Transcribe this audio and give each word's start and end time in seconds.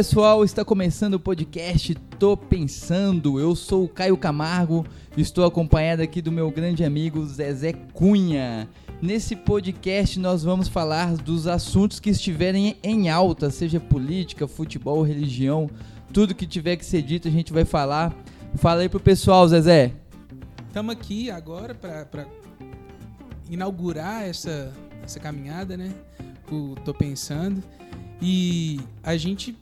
pessoal, 0.00 0.42
está 0.42 0.64
começando 0.64 1.12
o 1.12 1.20
podcast 1.20 1.94
Tô 2.18 2.34
Pensando. 2.34 3.38
Eu 3.38 3.54
sou 3.54 3.84
o 3.84 3.88
Caio 3.88 4.16
Camargo, 4.16 4.86
estou 5.14 5.44
acompanhado 5.44 6.00
aqui 6.00 6.22
do 6.22 6.32
meu 6.32 6.50
grande 6.50 6.82
amigo 6.82 7.22
Zezé 7.26 7.74
Cunha. 7.92 8.66
Nesse 9.02 9.36
podcast 9.36 10.18
nós 10.18 10.42
vamos 10.42 10.68
falar 10.68 11.12
dos 11.18 11.46
assuntos 11.46 12.00
que 12.00 12.08
estiverem 12.08 12.78
em 12.82 13.10
alta, 13.10 13.50
seja 13.50 13.78
política, 13.78 14.48
futebol, 14.48 15.02
religião, 15.02 15.68
tudo 16.14 16.34
que 16.34 16.46
tiver 16.46 16.76
que 16.76 16.84
ser 16.86 17.02
dito 17.02 17.28
a 17.28 17.30
gente 17.30 17.52
vai 17.52 17.66
falar. 17.66 18.16
Fala 18.54 18.80
aí 18.80 18.88
pro 18.88 19.00
pessoal, 19.00 19.46
Zezé. 19.46 19.92
Estamos 20.66 20.94
aqui 20.94 21.30
agora 21.30 21.74
para 21.74 22.26
inaugurar 23.50 24.26
essa, 24.26 24.72
essa 25.04 25.20
caminhada, 25.20 25.76
né? 25.76 25.92
O 26.50 26.74
Tô 26.86 26.94
Pensando. 26.94 27.62
E 28.22 28.80
a 29.02 29.16
gente 29.16 29.56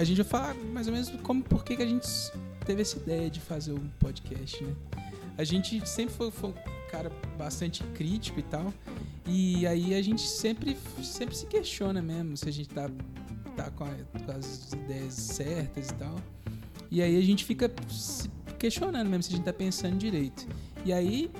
a 0.00 0.04
gente 0.04 0.22
vai 0.22 0.26
falar 0.26 0.54
mais 0.72 0.86
ou 0.86 0.94
menos 0.94 1.10
como 1.22 1.42
por 1.42 1.62
que, 1.62 1.76
que 1.76 1.82
a 1.82 1.86
gente 1.86 2.08
teve 2.64 2.80
essa 2.80 2.96
ideia 2.96 3.30
de 3.30 3.38
fazer 3.38 3.74
um 3.74 3.86
podcast, 3.98 4.64
né? 4.64 4.74
A 5.36 5.44
gente 5.44 5.86
sempre 5.86 6.14
foi, 6.14 6.30
foi, 6.30 6.50
um 6.50 6.54
cara 6.90 7.12
bastante 7.36 7.84
crítico 7.94 8.40
e 8.40 8.42
tal. 8.44 8.72
E 9.26 9.66
aí 9.66 9.94
a 9.94 10.00
gente 10.00 10.22
sempre, 10.22 10.74
sempre 11.02 11.36
se 11.36 11.44
questiona 11.46 12.00
mesmo 12.00 12.34
se 12.34 12.48
a 12.48 12.52
gente 12.52 12.70
tá, 12.70 12.90
tá 13.54 13.70
com, 13.72 13.84
a, 13.84 13.94
com 14.24 14.32
as 14.32 14.72
ideias 14.72 15.12
certas 15.12 15.90
e 15.90 15.94
tal. 15.94 16.16
E 16.90 17.02
aí 17.02 17.18
a 17.18 17.22
gente 17.22 17.44
fica 17.44 17.70
se 17.90 18.30
questionando 18.58 19.06
mesmo 19.06 19.22
se 19.24 19.34
a 19.34 19.36
gente 19.36 19.44
tá 19.44 19.52
pensando 19.52 19.98
direito. 19.98 20.48
E 20.82 20.94
aí, 20.94 21.30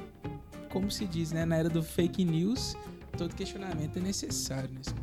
como 0.71 0.91
se 0.91 1.07
diz, 1.07 1.33
né, 1.33 1.47
na 1.47 1.57
era 1.57 1.71
do 1.71 1.83
fake 1.83 2.27
news, 2.27 2.77
todo 3.17 3.35
questionamento 3.35 3.97
é 3.97 4.01
necessário 4.01 4.69
nesse 4.71 4.91
momento. 4.91 5.00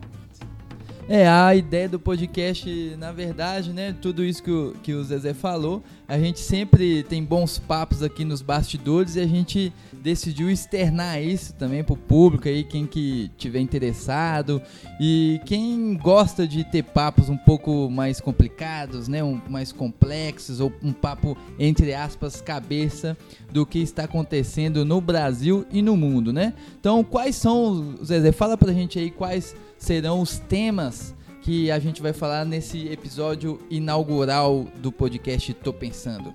É, 1.10 1.26
a 1.26 1.56
ideia 1.56 1.88
do 1.88 1.98
podcast, 1.98 2.70
na 3.00 3.14
verdade, 3.14 3.72
né? 3.72 3.96
Tudo 4.02 4.26
isso 4.26 4.44
que 4.44 4.52
o, 4.52 4.74
que 4.84 4.94
o 4.94 5.02
Zezé 5.06 5.34
falou, 5.34 5.82
a 6.06 6.20
gente 6.20 6.42
sempre 6.42 7.02
tem 7.02 7.24
bons 7.24 7.58
papos 7.58 8.04
aqui 8.04 8.26
nos 8.26 8.42
bastidores 8.42 9.16
e 9.16 9.22
a 9.22 9.26
gente 9.26 9.72
decidiu 9.94 10.50
externar 10.50 11.24
isso 11.24 11.54
também 11.54 11.82
pro 11.82 11.96
público 11.96 12.50
aí, 12.50 12.62
quem 12.62 12.86
que 12.86 13.32
tiver 13.38 13.62
interessado 13.62 14.62
e 15.00 15.40
quem 15.46 15.96
gosta 15.96 16.46
de 16.46 16.66
ter 16.66 16.84
papos 16.84 17.30
um 17.30 17.38
pouco 17.38 17.90
mais 17.90 18.20
complicados, 18.20 19.08
né? 19.08 19.24
Um, 19.24 19.40
mais 19.48 19.72
complexos 19.72 20.60
ou 20.60 20.74
um 20.84 20.92
papo, 20.92 21.38
entre 21.58 21.94
aspas, 21.94 22.42
cabeça 22.42 23.18
do 23.50 23.66
que 23.66 23.80
está 23.80 24.04
acontecendo 24.04 24.84
no 24.84 25.00
Brasil 25.00 25.66
e 25.72 25.82
no 25.82 25.96
mundo, 25.96 26.34
né? 26.34 26.54
Então, 26.78 27.02
quais 27.02 27.38
são, 27.38 27.96
Zezé, 28.04 28.34
fala 28.34 28.58
pra 28.58 28.74
gente 28.74 29.00
aí 29.00 29.10
quais 29.10 29.56
serão 29.78 30.22
os 30.22 30.40
temas 30.40 31.14
que 31.42 31.72
a 31.72 31.80
gente 31.80 32.02
vai 32.02 32.14
falar 32.14 32.46
nesse 32.46 32.88
episódio 32.88 33.60
inaugural 33.70 34.68
do 34.78 34.92
podcast 34.92 35.54
Tô 35.54 35.72
Pensando? 35.72 36.34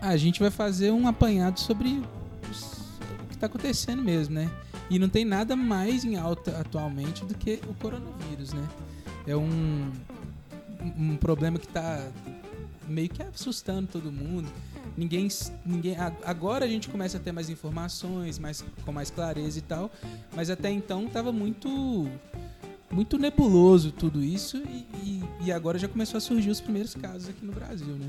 A 0.00 0.16
gente 0.16 0.40
vai 0.40 0.50
fazer 0.50 0.90
um 0.90 1.08
apanhado 1.08 1.58
sobre 1.58 1.88
o 1.88 3.26
que 3.28 3.34
está 3.34 3.46
acontecendo 3.46 4.02
mesmo, 4.02 4.34
né? 4.34 4.50
E 4.90 4.98
não 4.98 5.08
tem 5.08 5.24
nada 5.24 5.56
mais 5.56 6.04
em 6.04 6.16
alta 6.16 6.58
atualmente 6.58 7.24
do 7.24 7.34
que 7.34 7.58
o 7.68 7.74
coronavírus, 7.74 8.52
né? 8.52 8.68
É 9.26 9.34
um, 9.34 9.90
um 10.98 11.16
problema 11.16 11.58
que 11.58 11.66
está 11.66 12.06
meio 12.86 13.08
que 13.08 13.22
assustando 13.22 13.88
todo 13.88 14.12
mundo. 14.12 14.48
Ninguém, 14.96 15.26
ninguém. 15.64 15.96
Agora 16.24 16.64
a 16.64 16.68
gente 16.68 16.88
começa 16.88 17.16
a 17.16 17.20
ter 17.20 17.32
mais 17.32 17.48
informações, 17.50 18.38
mais, 18.38 18.64
com 18.84 18.92
mais 18.92 19.10
clareza 19.10 19.58
e 19.58 19.62
tal. 19.62 19.90
Mas 20.36 20.50
até 20.50 20.70
então 20.70 21.06
estava 21.06 21.32
muito 21.32 22.08
muito 22.94 23.18
nebuloso 23.18 23.90
tudo 23.90 24.22
isso 24.22 24.56
e, 24.56 24.86
e, 25.02 25.24
e, 25.46 25.52
agora 25.52 25.76
já 25.76 25.88
começou 25.88 26.16
a 26.16 26.20
surgir 26.20 26.48
os 26.50 26.60
primeiros 26.60 26.94
casos 26.94 27.28
aqui 27.28 27.44
no 27.44 27.52
Brasil, 27.52 27.94
né? 27.96 28.08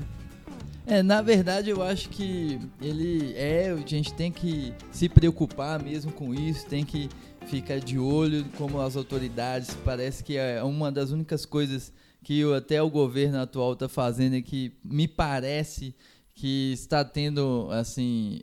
É, 0.86 1.02
na 1.02 1.20
verdade 1.20 1.68
eu 1.68 1.82
acho 1.82 2.08
que 2.08 2.60
ele 2.80 3.34
é, 3.34 3.72
a 3.72 3.76
gente 3.88 4.14
tem 4.14 4.30
que 4.30 4.72
se 4.92 5.08
preocupar 5.08 5.82
mesmo 5.82 6.12
com 6.12 6.32
isso, 6.32 6.64
tem 6.66 6.84
que 6.84 7.08
ficar 7.48 7.80
de 7.80 7.98
olho 7.98 8.44
como 8.56 8.80
as 8.80 8.96
autoridades, 8.96 9.76
parece 9.84 10.22
que 10.22 10.36
é 10.36 10.62
uma 10.62 10.92
das 10.92 11.10
únicas 11.10 11.44
coisas 11.44 11.92
que 12.22 12.44
até 12.54 12.80
o 12.80 12.88
governo 12.88 13.40
atual 13.40 13.72
está 13.72 13.88
fazendo 13.88 14.36
é 14.36 14.42
que 14.42 14.72
me 14.84 15.08
parece 15.08 15.92
que 16.32 16.72
está 16.72 17.04
tendo 17.04 17.68
assim 17.72 18.40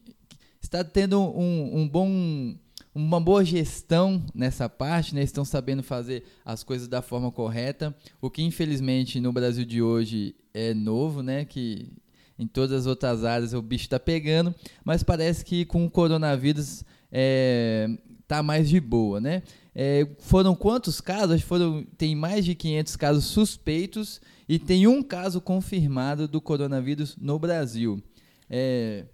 está 0.62 0.84
tendo 0.84 1.22
um, 1.22 1.80
um 1.80 1.88
bom 1.88 2.56
uma 2.94 3.20
boa 3.20 3.44
gestão 3.44 4.24
nessa 4.34 4.70
parte, 4.70 5.16
né? 5.16 5.24
Estão 5.24 5.44
sabendo 5.44 5.81
fazer 5.81 6.24
as 6.46 6.64
coisas 6.64 6.88
da 6.88 7.02
forma 7.02 7.31
correta, 7.31 7.96
o 8.22 8.30
que 8.30 8.44
infelizmente 8.44 9.20
no 9.20 9.34
Brasil 9.34 9.66
de 9.66 9.81
hoje 9.81 10.36
é 10.54 10.74
novo, 10.74 11.24
né? 11.24 11.46
Que 11.46 11.92
em 12.38 12.48
todas 12.48 12.81
as 12.81 12.86
outras 12.86 13.24
áreas 13.24 13.54
o 13.54 13.62
bicho 13.62 13.86
está 13.86 14.00
pegando, 14.00 14.54
mas 14.84 15.04
parece 15.04 15.44
que 15.44 15.66
com 15.66 15.86
o 15.86 15.90
coronavírus 15.90 16.84
é, 17.12 17.88
tá 18.28 18.44
mais 18.44 18.70
de 18.70 18.80
boa, 18.80 19.20
né? 19.20 19.44
É, 19.75 20.08
foram 20.20 20.56
quantos 20.56 21.02
casos? 21.02 21.42
Foram, 21.42 21.84
tem 21.98 22.16
mais 22.16 22.46
de 22.46 22.54
500 22.54 22.96
casos 22.96 23.25
suspeitos 23.25 24.22
e 24.48 24.60
tem 24.60 24.86
um 24.86 25.02
caso 25.02 25.42
confirmado 25.42 26.28
do 26.28 26.40
coronavírus 26.40 27.16
no 27.18 27.40
Brasil. 27.40 28.02
É, 28.50 29.06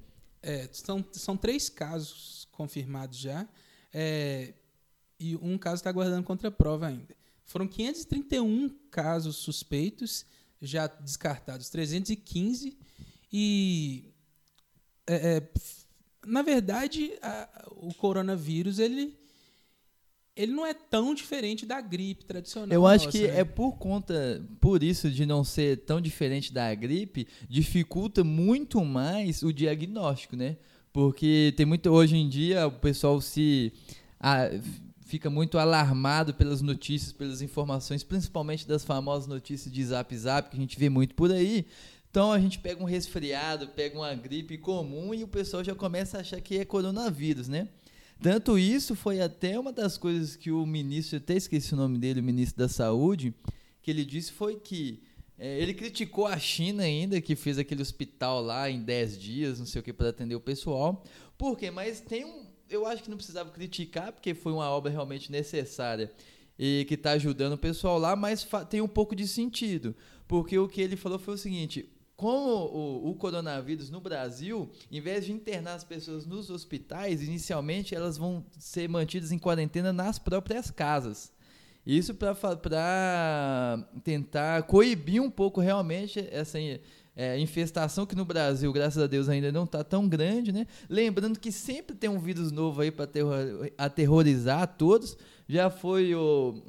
é 0.41 0.67
são, 0.71 1.05
são 1.13 1.37
três 1.37 1.69
casos 1.69 2.47
confirmados 2.51 3.17
já. 3.17 3.47
É, 3.93 4.53
e 5.19 5.35
um 5.35 5.57
caso 5.57 5.75
está 5.75 5.89
aguardando 5.89 6.23
contraprova 6.23 6.87
ainda. 6.87 7.15
Foram 7.43 7.67
531 7.67 8.69
casos 8.91 9.37
suspeitos, 9.37 10.25
já 10.61 10.87
descartados 10.87 11.69
315, 11.69 12.77
e 13.31 14.05
é, 15.07 15.37
é, 15.37 15.49
na 16.25 16.41
verdade 16.41 17.11
a, 17.21 17.67
o 17.71 17.93
coronavírus 17.93 18.77
ele, 18.77 19.17
ele 20.35 20.51
não 20.51 20.65
é 20.65 20.73
tão 20.73 21.15
diferente 21.15 21.65
da 21.65 21.81
gripe 21.81 22.25
tradicional. 22.25 22.69
Eu 22.71 22.85
acho 22.85 23.05
nossa, 23.05 23.17
que 23.17 23.27
né? 23.27 23.39
é 23.39 23.43
por 23.43 23.77
conta, 23.77 24.45
por 24.61 24.83
isso 24.83 25.09
de 25.09 25.25
não 25.25 25.43
ser 25.43 25.77
tão 25.85 25.99
diferente 25.99 26.53
da 26.53 26.73
gripe, 26.75 27.27
dificulta 27.49 28.23
muito 28.23 28.85
mais 28.85 29.41
o 29.41 29.51
diagnóstico, 29.51 30.35
né? 30.35 30.57
Porque 30.91 31.53
tem 31.55 31.65
muito. 31.65 31.89
Hoje 31.89 32.17
em 32.17 32.27
dia 32.27 32.67
o 32.67 32.71
pessoal 32.71 33.19
se. 33.21 33.71
A, 34.19 34.49
fica 35.09 35.27
muito 35.27 35.57
alarmado 35.57 36.35
pelas 36.35 36.61
notícias, 36.61 37.11
pelas 37.11 37.41
informações, 37.41 38.03
principalmente 38.03 38.67
das 38.67 38.83
famosas 38.83 39.27
notícias 39.27 39.73
de 39.73 39.83
zap 39.83 40.15
zap 40.15 40.51
que 40.51 40.55
a 40.55 40.59
gente 40.59 40.77
vê 40.77 40.87
muito 40.87 41.15
por 41.15 41.31
aí. 41.31 41.65
Então 42.11 42.31
a 42.31 42.39
gente 42.39 42.59
pega 42.59 42.81
um 42.81 42.85
resfriado, 42.85 43.69
pega 43.69 43.97
uma 43.97 44.13
gripe 44.13 44.57
comum 44.59 45.11
e 45.13 45.23
o 45.23 45.27
pessoal 45.27 45.63
já 45.63 45.73
começa 45.73 46.17
a 46.17 46.21
achar 46.21 46.39
que 46.39 46.59
é 46.59 46.65
coronavírus, 46.65 47.47
né? 47.47 47.67
Tanto 48.21 48.59
isso 48.59 48.95
foi 48.95 49.19
até 49.19 49.59
uma 49.59 49.71
das 49.71 49.97
coisas 49.97 50.35
que 50.35 50.51
o 50.51 50.63
ministro, 50.65 51.15
eu 51.15 51.21
até 51.21 51.35
esqueci 51.35 51.73
o 51.73 51.77
nome 51.77 51.97
dele, 51.97 52.19
o 52.19 52.23
ministro 52.23 52.59
da 52.59 52.67
Saúde, 52.67 53.33
que 53.81 53.89
ele 53.89 54.05
disse 54.05 54.31
foi 54.31 54.57
que 54.57 55.01
é, 55.39 55.59
ele 55.59 55.73
criticou 55.73 56.27
a 56.27 56.37
China 56.37 56.83
ainda, 56.83 57.21
que 57.21 57.35
fez 57.35 57.57
aquele 57.57 57.81
hospital 57.81 58.41
lá 58.41 58.69
em 58.69 58.81
10 58.81 59.17
dias, 59.17 59.59
não 59.59 59.65
sei 59.65 59.79
o 59.79 59.83
que, 59.83 59.93
para 59.93 60.09
atender 60.09 60.35
o 60.35 60.41
pessoal. 60.41 61.03
Por 61.37 61.57
quê? 61.57 61.71
Mas 61.71 62.01
tem 62.01 62.25
um. 62.25 62.45
Eu 62.69 62.85
acho 62.85 63.01
que 63.01 63.09
não 63.09 63.17
precisava 63.17 63.49
criticar, 63.49 64.11
porque 64.11 64.33
foi 64.33 64.51
uma 64.51 64.69
obra 64.69 64.91
realmente 64.91 65.31
necessária 65.31 66.11
e 66.59 66.85
que 66.89 66.95
está 66.95 67.11
ajudando 67.11 67.53
o 67.53 67.57
pessoal 67.57 67.97
lá, 67.97 68.17
mas 68.17 68.45
tem 68.69 68.81
um 68.81 68.87
pouco 68.87 69.15
de 69.15 69.25
sentido. 69.25 69.95
Porque 70.27 70.59
o 70.59 70.67
que 70.67 70.81
ele 70.81 70.97
falou 70.97 71.17
foi 71.17 71.35
o 71.35 71.37
seguinte: 71.37 71.89
como 72.17 72.49
o, 72.49 73.09
o, 73.09 73.15
coronavírus 73.15 73.89
no 73.89 74.01
Brasil, 74.01 74.69
em 74.91 74.99
vez 74.99 75.25
de 75.25 75.31
internar 75.31 75.75
as 75.75 75.85
pessoas 75.85 76.25
nos 76.25 76.49
hospitais, 76.49 77.23
inicialmente 77.23 77.95
elas 77.95 78.17
vão 78.17 78.45
ser 78.59 78.89
mantidas 78.89 79.31
em 79.31 79.39
quarentena 79.39 79.93
nas 79.93 80.19
próprias 80.19 80.69
casas. 80.69 81.31
Isso 81.97 82.13
para 82.13 83.83
tentar 84.03 84.61
coibir 84.63 85.19
um 85.19 85.29
pouco 85.31 85.59
realmente 85.59 86.19
essa 86.31 86.59
é, 87.15 87.39
infestação 87.39 88.05
que 88.05 88.15
no 88.15 88.23
Brasil, 88.23 88.71
graças 88.71 89.01
a 89.01 89.07
Deus, 89.07 89.27
ainda 89.27 89.51
não 89.51 89.63
está 89.63 89.83
tão 89.83 90.07
grande, 90.07 90.51
né? 90.51 90.67
Lembrando 90.87 91.39
que 91.39 91.51
sempre 91.51 91.95
tem 91.95 92.07
um 92.07 92.19
vírus 92.19 92.51
novo 92.51 92.81
aí 92.81 92.91
para 92.91 93.09
aterrorizar 93.75 94.67
todos. 94.77 95.17
Já 95.47 95.71
foi 95.71 96.13
o, 96.13 96.61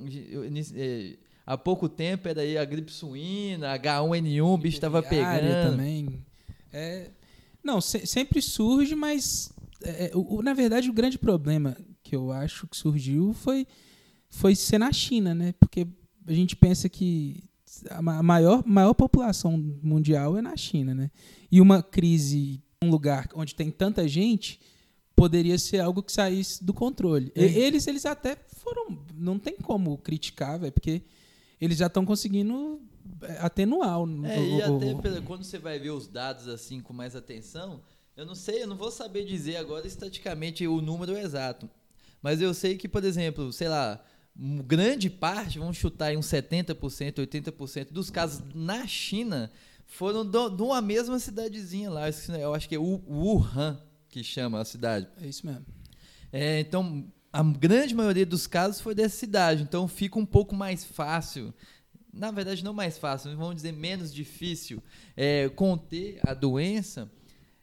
é, 0.74 1.18
há 1.44 1.58
pouco 1.58 1.86
tempo 1.86 2.26
era 2.26 2.40
aí 2.40 2.56
a 2.56 2.64
gripe 2.64 2.90
suína, 2.90 3.78
H1N1, 3.78 4.42
o 4.42 4.56
bicho 4.56 4.78
estava 4.78 5.02
pegando. 5.02 5.70
também. 5.70 6.24
É, 6.72 7.10
não, 7.62 7.78
se, 7.78 8.06
sempre 8.06 8.40
surge, 8.40 8.94
mas 8.94 9.52
é, 9.82 10.06
é, 10.06 10.10
o, 10.14 10.40
na 10.40 10.54
verdade 10.54 10.88
o 10.88 10.94
grande 10.94 11.18
problema 11.18 11.76
que 12.02 12.16
eu 12.16 12.32
acho 12.32 12.66
que 12.66 12.74
surgiu 12.74 13.34
foi 13.34 13.66
foi 14.30 14.54
ser 14.54 14.78
na 14.78 14.92
China, 14.92 15.34
né? 15.34 15.52
Porque 15.58 15.86
a 16.26 16.32
gente 16.32 16.56
pensa 16.56 16.88
que 16.88 17.42
a 17.90 18.00
maior, 18.22 18.64
maior 18.66 18.94
população 18.94 19.56
mundial 19.82 20.38
é 20.38 20.42
na 20.42 20.56
China, 20.56 20.94
né? 20.94 21.10
E 21.50 21.60
uma 21.60 21.82
crise 21.82 22.62
um 22.82 22.90
lugar 22.90 23.28
onde 23.34 23.54
tem 23.54 23.70
tanta 23.70 24.08
gente 24.08 24.58
poderia 25.14 25.58
ser 25.58 25.80
algo 25.80 26.02
que 26.02 26.10
saísse 26.10 26.64
do 26.64 26.72
controle. 26.72 27.30
É. 27.34 27.44
Eles, 27.44 27.86
eles 27.86 28.06
até 28.06 28.36
foram. 28.56 28.98
Não 29.14 29.38
tem 29.38 29.54
como 29.56 29.98
criticar, 29.98 30.58
velho, 30.58 30.72
porque 30.72 31.02
eles 31.60 31.76
já 31.76 31.88
estão 31.88 32.06
conseguindo 32.06 32.80
atenuar. 33.38 33.98
É, 34.24 34.42
e 34.42 34.62
até 34.62 35.20
quando 35.20 35.44
você 35.44 35.58
vai 35.58 35.78
ver 35.78 35.90
os 35.90 36.08
dados 36.08 36.48
assim 36.48 36.80
com 36.80 36.94
mais 36.94 37.14
atenção, 37.14 37.82
eu 38.16 38.24
não 38.24 38.34
sei, 38.34 38.62
eu 38.62 38.66
não 38.66 38.76
vou 38.76 38.90
saber 38.90 39.26
dizer 39.26 39.56
agora 39.56 39.86
estaticamente 39.86 40.66
o 40.66 40.80
número 40.80 41.16
exato. 41.18 41.68
Mas 42.22 42.40
eu 42.40 42.54
sei 42.54 42.78
que, 42.78 42.88
por 42.88 43.04
exemplo, 43.04 43.52
sei 43.52 43.68
lá, 43.68 44.02
grande 44.64 45.10
parte, 45.10 45.58
vamos 45.58 45.76
chutar 45.76 46.14
em 46.14 46.16
uns 46.16 46.26
70%, 46.26 46.74
80% 47.16 47.92
dos 47.92 48.08
casos 48.08 48.42
na 48.54 48.86
China 48.86 49.50
foram 49.84 50.24
de 50.24 50.62
uma 50.62 50.80
mesma 50.80 51.18
cidadezinha 51.18 51.90
lá. 51.90 52.04
Eu 52.40 52.54
acho 52.54 52.68
que 52.68 52.74
é 52.74 52.78
Wuhan 52.78 53.78
que 54.08 54.24
chama 54.24 54.60
a 54.60 54.64
cidade. 54.64 55.06
É 55.20 55.26
isso 55.26 55.46
mesmo. 55.46 55.66
É, 56.32 56.60
então, 56.60 57.04
a 57.32 57.42
grande 57.42 57.94
maioria 57.94 58.24
dos 58.24 58.46
casos 58.46 58.80
foi 58.80 58.94
dessa 58.94 59.16
cidade. 59.16 59.62
Então, 59.62 59.86
fica 59.86 60.18
um 60.18 60.24
pouco 60.24 60.54
mais 60.54 60.84
fácil. 60.84 61.52
Na 62.12 62.30
verdade, 62.30 62.64
não 62.64 62.72
mais 62.72 62.98
fácil, 62.98 63.36
vamos 63.36 63.56
dizer 63.56 63.72
menos 63.72 64.12
difícil 64.12 64.82
é, 65.16 65.48
conter 65.50 66.18
a 66.26 66.34
doença 66.34 67.10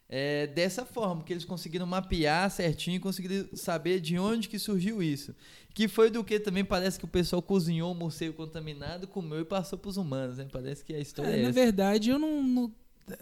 é, 0.08 0.46
dessa 0.46 0.86
forma, 0.86 1.22
que 1.22 1.32
eles 1.32 1.44
conseguiram 1.44 1.86
mapear 1.86 2.50
certinho, 2.50 2.98
conseguiram 2.98 3.46
saber 3.52 4.00
de 4.00 4.18
onde 4.18 4.48
que 4.48 4.58
surgiu 4.58 5.02
isso. 5.02 5.34
Que 5.74 5.86
foi 5.86 6.10
do 6.10 6.24
que 6.24 6.40
também 6.40 6.64
parece 6.64 6.98
que 6.98 7.04
o 7.04 7.08
pessoal 7.08 7.42
cozinhou 7.42 7.92
o 7.92 7.94
morcego 7.94 8.32
contaminado, 8.32 9.06
comeu 9.06 9.40
e 9.40 9.44
passou 9.44 9.78
para 9.78 9.90
os 9.90 9.98
humanos, 9.98 10.38
né? 10.38 10.48
Parece 10.50 10.82
que 10.82 10.94
a 10.94 10.98
história 10.98 11.30
é, 11.30 11.40
é 11.40 11.42
Na 11.42 11.50
verdade, 11.50 12.08
eu 12.08 12.18
não, 12.18 12.42
não, 12.42 12.72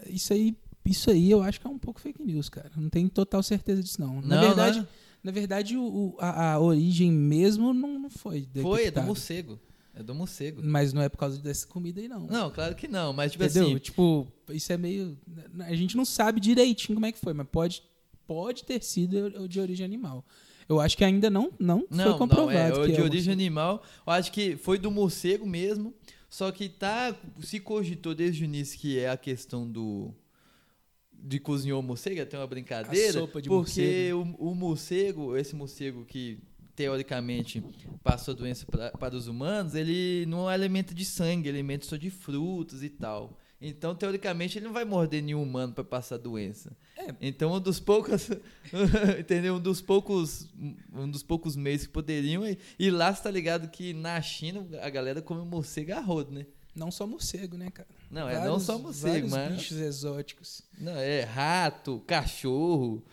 Isso 0.07 0.31
aí. 0.31 0.55
Isso 0.85 1.11
aí 1.11 1.29
eu 1.29 1.43
acho 1.43 1.59
que 1.59 1.67
é 1.67 1.69
um 1.69 1.77
pouco 1.77 1.99
fake 1.99 2.23
news, 2.23 2.47
cara. 2.47 2.71
Não 2.77 2.89
tenho 2.89 3.09
total 3.09 3.43
certeza 3.43 3.83
disso, 3.83 3.99
não. 3.99 4.21
Na 4.21 4.37
não, 4.37 4.47
verdade, 4.47 4.79
não. 4.79 4.87
na 5.21 5.31
verdade 5.33 5.75
o, 5.75 6.15
a, 6.17 6.53
a, 6.53 6.59
origem 6.61 7.11
mesmo 7.11 7.73
não, 7.73 7.99
não 7.99 8.09
foi. 8.09 8.41
Detectada. 8.41 8.63
Foi, 8.63 8.85
é 8.85 8.91
do 8.91 9.03
morcego. 9.03 9.59
É 9.97 10.03
do 10.03 10.13
morcego. 10.13 10.61
Mas 10.63 10.93
não 10.93 11.01
é 11.01 11.09
por 11.09 11.17
causa 11.17 11.41
dessa 11.41 11.65
comida 11.65 11.99
aí, 11.99 12.07
não. 12.07 12.27
Não, 12.27 12.51
claro 12.51 12.75
que 12.75 12.87
não. 12.87 13.11
Mas, 13.13 13.31
tipo 13.31 13.43
Entendeu? 13.43 13.63
assim. 13.63 13.77
Tipo, 13.79 14.27
isso 14.49 14.71
é 14.71 14.77
meio. 14.77 15.17
A 15.61 15.73
gente 15.73 15.97
não 15.97 16.05
sabe 16.05 16.39
direitinho 16.39 16.95
como 16.95 17.05
é 17.07 17.11
que 17.11 17.17
foi, 17.17 17.33
mas 17.33 17.47
pode, 17.51 17.83
pode 18.27 18.63
ter 18.63 18.83
sido 18.83 19.47
de 19.47 19.59
origem 19.59 19.83
animal. 19.83 20.23
Eu 20.69 20.79
acho 20.79 20.97
que 20.97 21.03
ainda 21.03 21.29
não, 21.29 21.51
não, 21.57 21.85
não 21.89 22.03
foi 22.03 22.17
comprovado. 22.17 22.79
Não, 22.79 22.83
é, 22.83 22.87
de 22.89 22.99
é 22.99 23.03
origem 23.03 23.31
animal, 23.31 23.81
eu 24.05 24.13
acho 24.13 24.31
que 24.31 24.55
foi 24.57 24.77
do 24.77 24.91
morcego 24.91 25.47
mesmo. 25.47 25.93
Só 26.29 26.51
que 26.51 26.67
tá, 26.67 27.15
se 27.39 27.59
cogitou 27.59 28.13
desde 28.13 28.43
o 28.43 28.45
início 28.45 28.77
que 28.77 28.99
é 28.99 29.09
a 29.09 29.17
questão 29.17 29.69
do. 29.69 30.13
De 31.11 31.39
cozinhou 31.39 31.79
o 31.79 31.83
morcego, 31.83 32.21
até 32.21 32.37
uma 32.37 32.45
brincadeira. 32.45 33.09
A 33.09 33.21
sopa 33.21 33.41
de 33.41 33.49
porque 33.49 34.11
morcego. 34.11 34.37
O, 34.37 34.51
o 34.51 34.55
morcego, 34.55 35.37
esse 35.37 35.55
morcego 35.55 36.05
que 36.05 36.37
teoricamente 36.77 37.63
passou 38.03 38.35
a 38.35 38.37
doença 38.37 38.63
pra, 38.67 38.91
para 38.91 39.15
os 39.15 39.27
humanos, 39.27 39.73
ele 39.73 40.27
não 40.27 40.49
é 40.49 40.53
alimento 40.53 40.93
de 40.93 41.03
sangue, 41.03 41.49
ele 41.49 41.57
é 41.57 41.59
alimento 41.59 41.87
só 41.87 41.97
de 41.97 42.11
frutas 42.11 42.83
e 42.83 42.89
tal. 42.89 43.35
Então, 43.59 43.95
teoricamente, 43.95 44.59
ele 44.59 44.67
não 44.67 44.73
vai 44.73 44.85
morder 44.85 45.23
nenhum 45.23 45.41
humano 45.41 45.73
para 45.73 45.83
passar 45.83 46.15
a 46.15 46.19
doença. 46.19 46.77
É. 46.95 47.15
Então, 47.19 47.51
um 47.51 47.59
dos 47.59 47.79
poucos, 47.79 48.29
entendeu? 49.19 49.55
Um 49.55 49.59
dos 49.59 49.81
poucos, 49.81 50.47
um 50.93 51.09
dos 51.09 51.23
poucos 51.23 51.55
meios 51.55 51.87
que 51.87 51.91
poderiam 51.91 52.43
e 52.77 52.91
lá 52.91 53.09
está 53.09 53.31
ligado 53.31 53.67
que 53.69 53.93
na 53.93 54.21
China 54.21 54.63
a 54.79 54.89
galera 54.91 55.19
come 55.19 55.43
morcego 55.43 55.93
a 55.93 55.99
rodo, 55.99 56.31
né? 56.31 56.45
Não 56.75 56.91
só 56.91 57.07
morcego, 57.07 57.57
né, 57.57 57.71
cara? 57.71 57.89
Não, 58.11 58.25
vários, 58.25 58.43
é 58.43 58.45
não 58.45 58.59
só 58.59 58.77
morcego, 58.77 59.27
mas 59.31 59.55
bichos 59.55 59.77
exóticos. 59.77 60.61
Não, 60.77 60.95
é 60.95 61.23
rato, 61.23 62.03
cachorro, 62.05 63.03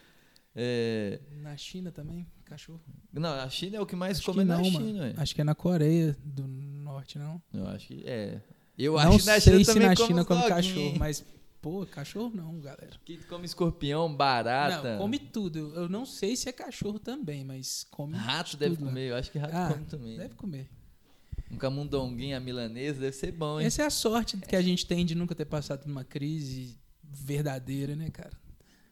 é... 0.54 1.18
Na 1.40 1.56
China 1.56 1.90
também, 1.90 2.26
cachorro. 2.44 2.80
Não, 3.12 3.30
a 3.30 3.48
China 3.48 3.78
é 3.78 3.80
o 3.80 3.86
que 3.86 3.96
mais 3.96 4.18
acho 4.18 4.26
come 4.26 4.40
que 4.40 4.44
não, 4.44 4.58
na 4.58 4.64
China. 4.64 5.00
Mano. 5.00 5.14
Acho 5.16 5.34
que 5.34 5.40
é 5.40 5.44
na 5.44 5.54
Coreia 5.54 6.16
do 6.24 6.46
Norte, 6.46 7.18
não? 7.18 7.42
Eu 7.52 7.66
acho 7.68 7.88
que 7.88 8.02
é. 8.06 8.40
Eu 8.76 8.92
não 8.92 9.00
acho 9.00 9.18
que 9.18 9.26
na 9.26 9.40
China 9.40 9.56
sei 9.56 9.64
se 9.64 9.78
na 9.78 9.96
China 9.96 10.24
come 10.24 10.42
cachorro, 10.48 10.98
mas 10.98 11.24
pô, 11.60 11.86
cachorro 11.86 12.30
não, 12.34 12.60
galera. 12.60 12.90
Que 13.04 13.16
come 13.24 13.46
escorpião, 13.46 14.14
barata. 14.14 14.92
Não, 14.92 14.98
come 14.98 15.18
tudo. 15.18 15.72
Eu 15.74 15.88
não 15.88 16.04
sei 16.04 16.36
se 16.36 16.48
é 16.48 16.52
cachorro 16.52 16.98
também, 16.98 17.44
mas 17.44 17.86
come 17.90 18.16
Rato 18.16 18.52
tudo, 18.52 18.60
deve 18.60 18.76
comer, 18.76 19.10
eu 19.10 19.16
acho 19.16 19.30
que 19.30 19.38
rato 19.38 19.56
ah, 19.56 19.72
come 19.72 19.86
também. 19.86 20.16
Deve 20.16 20.34
comer. 20.34 20.68
Um 21.50 21.56
camundonguinho 21.56 22.40
milanesa 22.40 23.00
deve 23.00 23.16
ser 23.16 23.32
bom, 23.32 23.60
hein? 23.60 23.66
Essa 23.66 23.82
é 23.82 23.86
a 23.86 23.90
sorte 23.90 24.36
que 24.36 24.56
a 24.56 24.62
gente 24.62 24.86
tem 24.86 25.06
de 25.06 25.14
nunca 25.14 25.34
ter 25.34 25.44
passado 25.44 25.82
por 25.82 25.90
uma 25.90 26.04
crise 26.04 26.76
verdadeira, 27.02 27.94
né, 27.94 28.10
cara? 28.10 28.36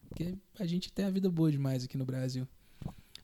Porque 0.09 0.35
a 0.59 0.67
gente 0.67 0.93
tem 0.93 1.05
a 1.05 1.11
vida 1.11 1.29
boa 1.31 1.51
demais 1.51 1.85
aqui 1.85 1.97
no 1.97 2.05
Brasil. 2.05 2.47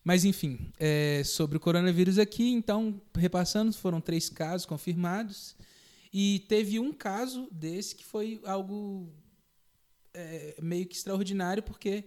Mas, 0.08 0.24
enfim, 0.24 0.72
é, 0.78 1.22
sobre 1.22 1.58
o 1.58 1.60
coronavírus 1.60 2.18
aqui, 2.18 2.48
então, 2.50 2.98
repassando, 3.14 3.74
foram 3.74 4.00
três 4.00 4.30
casos 4.30 4.64
confirmados. 4.64 5.54
E 6.10 6.46
teve 6.48 6.80
um 6.80 6.94
caso 6.94 7.46
desse 7.52 7.94
que 7.94 8.06
foi 8.06 8.40
algo 8.46 9.12
é, 10.14 10.56
meio 10.62 10.86
que 10.86 10.96
extraordinário, 10.96 11.62
porque 11.62 12.06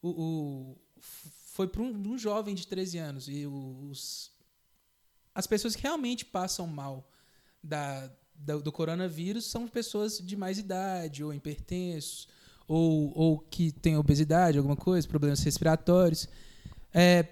o, 0.00 0.10
o 0.10 0.76
foi 1.00 1.66
para 1.66 1.82
um, 1.82 1.90
um, 2.06 2.16
jovem 2.16 2.54
de 2.54 2.68
13 2.68 2.98
anos. 2.98 3.28
E 3.28 3.44
os, 3.48 4.30
as 5.34 5.48
pessoas 5.48 5.74
que 5.74 5.82
realmente 5.82 6.24
passam 6.24 6.68
mal 6.68 7.10
da, 7.60 8.12
da, 8.32 8.58
do 8.58 8.70
coronavírus 8.70 9.44
são 9.44 9.66
pessoas 9.66 10.18
de 10.18 10.36
mais 10.36 10.56
idade, 10.56 11.24
ou 11.24 11.34
hipertensos, 11.34 12.28
ou, 12.68 13.12
ou 13.12 13.38
que 13.40 13.72
tem 13.72 13.96
obesidade, 13.96 14.56
alguma 14.56 14.76
coisa, 14.76 15.08
problemas 15.08 15.42
respiratórios. 15.42 16.28
É, 16.94 17.26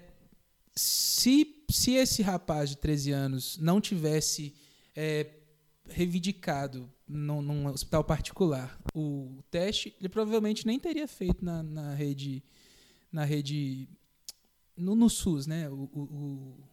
se, 0.75 1.63
se 1.69 1.91
esse 1.93 2.21
rapaz 2.21 2.69
de 2.69 2.77
13 2.77 3.11
anos 3.11 3.57
não 3.57 3.79
tivesse 3.79 4.53
é, 4.93 5.29
reivindicado 5.87 6.91
num, 7.07 7.41
num, 7.41 7.67
hospital 7.67 8.03
particular 8.03 8.77
o 8.93 9.41
teste, 9.49 9.95
ele 9.99 10.09
provavelmente 10.09 10.67
nem 10.67 10.77
teria 10.77 11.07
feito 11.07 11.43
na, 11.43 11.63
na 11.63 11.93
rede. 11.95 12.43
Na 13.11 13.23
rede. 13.23 13.87
No, 14.75 14.95
no 14.95 15.09
SUS, 15.09 15.47
né? 15.47 15.69
O, 15.69 15.89
o, 15.93 16.01
o, 16.01 16.63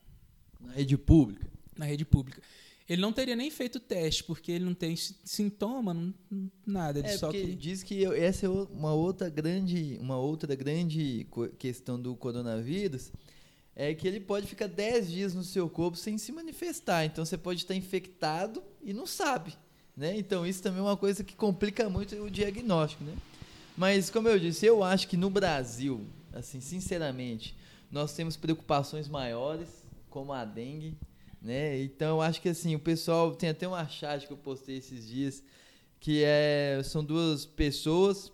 na 0.60 0.72
rede 0.72 0.98
pública. 0.98 1.46
Na 1.76 1.84
rede 1.84 2.04
pública 2.04 2.42
ele 2.90 3.00
não 3.00 3.12
teria 3.12 3.36
nem 3.36 3.52
feito 3.52 3.76
o 3.76 3.80
teste, 3.80 4.24
porque 4.24 4.50
ele 4.50 4.64
não 4.64 4.74
tem 4.74 4.96
sintoma, 4.96 5.94
não, 5.94 6.12
nada. 6.66 6.98
Ele 6.98 7.06
é, 7.06 7.16
só 7.16 7.30
que... 7.30 7.54
diz 7.54 7.84
que 7.84 8.04
essa 8.04 8.46
é 8.46 8.48
uma 8.48 8.92
outra 8.92 9.28
grande, 9.28 9.96
uma 10.00 10.18
outra 10.18 10.56
grande 10.56 11.24
questão 11.56 12.00
do 12.00 12.16
coronavírus, 12.16 13.12
é 13.76 13.94
que 13.94 14.08
ele 14.08 14.18
pode 14.18 14.48
ficar 14.48 14.66
10 14.66 15.08
dias 15.08 15.34
no 15.34 15.44
seu 15.44 15.70
corpo 15.70 15.96
sem 15.96 16.18
se 16.18 16.32
manifestar. 16.32 17.04
Então 17.04 17.24
você 17.24 17.38
pode 17.38 17.60
estar 17.60 17.76
infectado 17.76 18.60
e 18.82 18.92
não 18.92 19.06
sabe. 19.06 19.54
Né? 19.96 20.18
Então 20.18 20.44
isso 20.44 20.60
também 20.60 20.80
é 20.80 20.82
uma 20.82 20.96
coisa 20.96 21.22
que 21.22 21.36
complica 21.36 21.88
muito 21.88 22.16
o 22.16 22.28
diagnóstico. 22.28 23.04
Né? 23.04 23.14
Mas, 23.76 24.10
como 24.10 24.26
eu 24.28 24.36
disse, 24.36 24.66
eu 24.66 24.82
acho 24.82 25.06
que 25.06 25.16
no 25.16 25.30
Brasil, 25.30 26.04
assim, 26.32 26.60
sinceramente, 26.60 27.56
nós 27.88 28.14
temos 28.14 28.36
preocupações 28.36 29.06
maiores, 29.06 29.68
como 30.10 30.32
a 30.32 30.44
dengue, 30.44 30.98
né? 31.40 31.80
Então 31.82 32.20
acho 32.20 32.40
que 32.40 32.48
assim, 32.48 32.74
o 32.74 32.80
pessoal 32.80 33.34
tem 33.34 33.50
até 33.50 33.66
uma 33.66 33.86
charge 33.88 34.26
que 34.26 34.32
eu 34.32 34.36
postei 34.36 34.76
esses 34.76 35.06
dias 35.06 35.42
que 35.98 36.22
é 36.24 36.80
são 36.84 37.04
duas 37.04 37.44
pessoas 37.44 38.32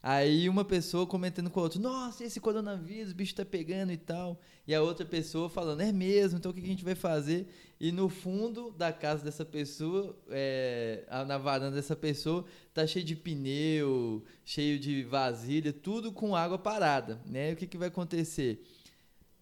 Aí 0.00 0.48
uma 0.48 0.64
pessoa 0.64 1.06
comentando 1.06 1.50
com 1.50 1.58
a 1.58 1.64
outra, 1.64 1.80
nossa, 1.80 2.22
esse 2.24 2.40
coronavírus, 2.40 3.10
o 3.10 3.14
bicho 3.14 3.34
tá 3.34 3.44
pegando 3.44 3.92
e 3.92 3.96
tal. 3.96 4.40
E 4.66 4.72
a 4.74 4.80
outra 4.80 5.04
pessoa 5.04 5.50
falando, 5.50 5.80
é 5.80 5.90
mesmo, 5.92 6.38
então 6.38 6.52
o 6.52 6.54
que 6.54 6.60
a 6.60 6.66
gente 6.66 6.84
vai 6.84 6.94
fazer? 6.94 7.48
E 7.80 7.90
no 7.90 8.08
fundo 8.08 8.70
da 8.70 8.92
casa 8.92 9.24
dessa 9.24 9.44
pessoa, 9.44 10.16
é, 10.30 11.04
na 11.26 11.36
varanda 11.36 11.74
dessa 11.74 11.96
pessoa, 11.96 12.44
tá 12.72 12.86
cheio 12.86 13.04
de 13.04 13.16
pneu, 13.16 14.24
cheio 14.44 14.78
de 14.78 15.02
vasilha, 15.02 15.72
tudo 15.72 16.12
com 16.12 16.36
água 16.36 16.58
parada, 16.58 17.20
né? 17.26 17.52
O 17.52 17.56
que, 17.56 17.66
que 17.66 17.76
vai 17.76 17.88
acontecer? 17.88 18.64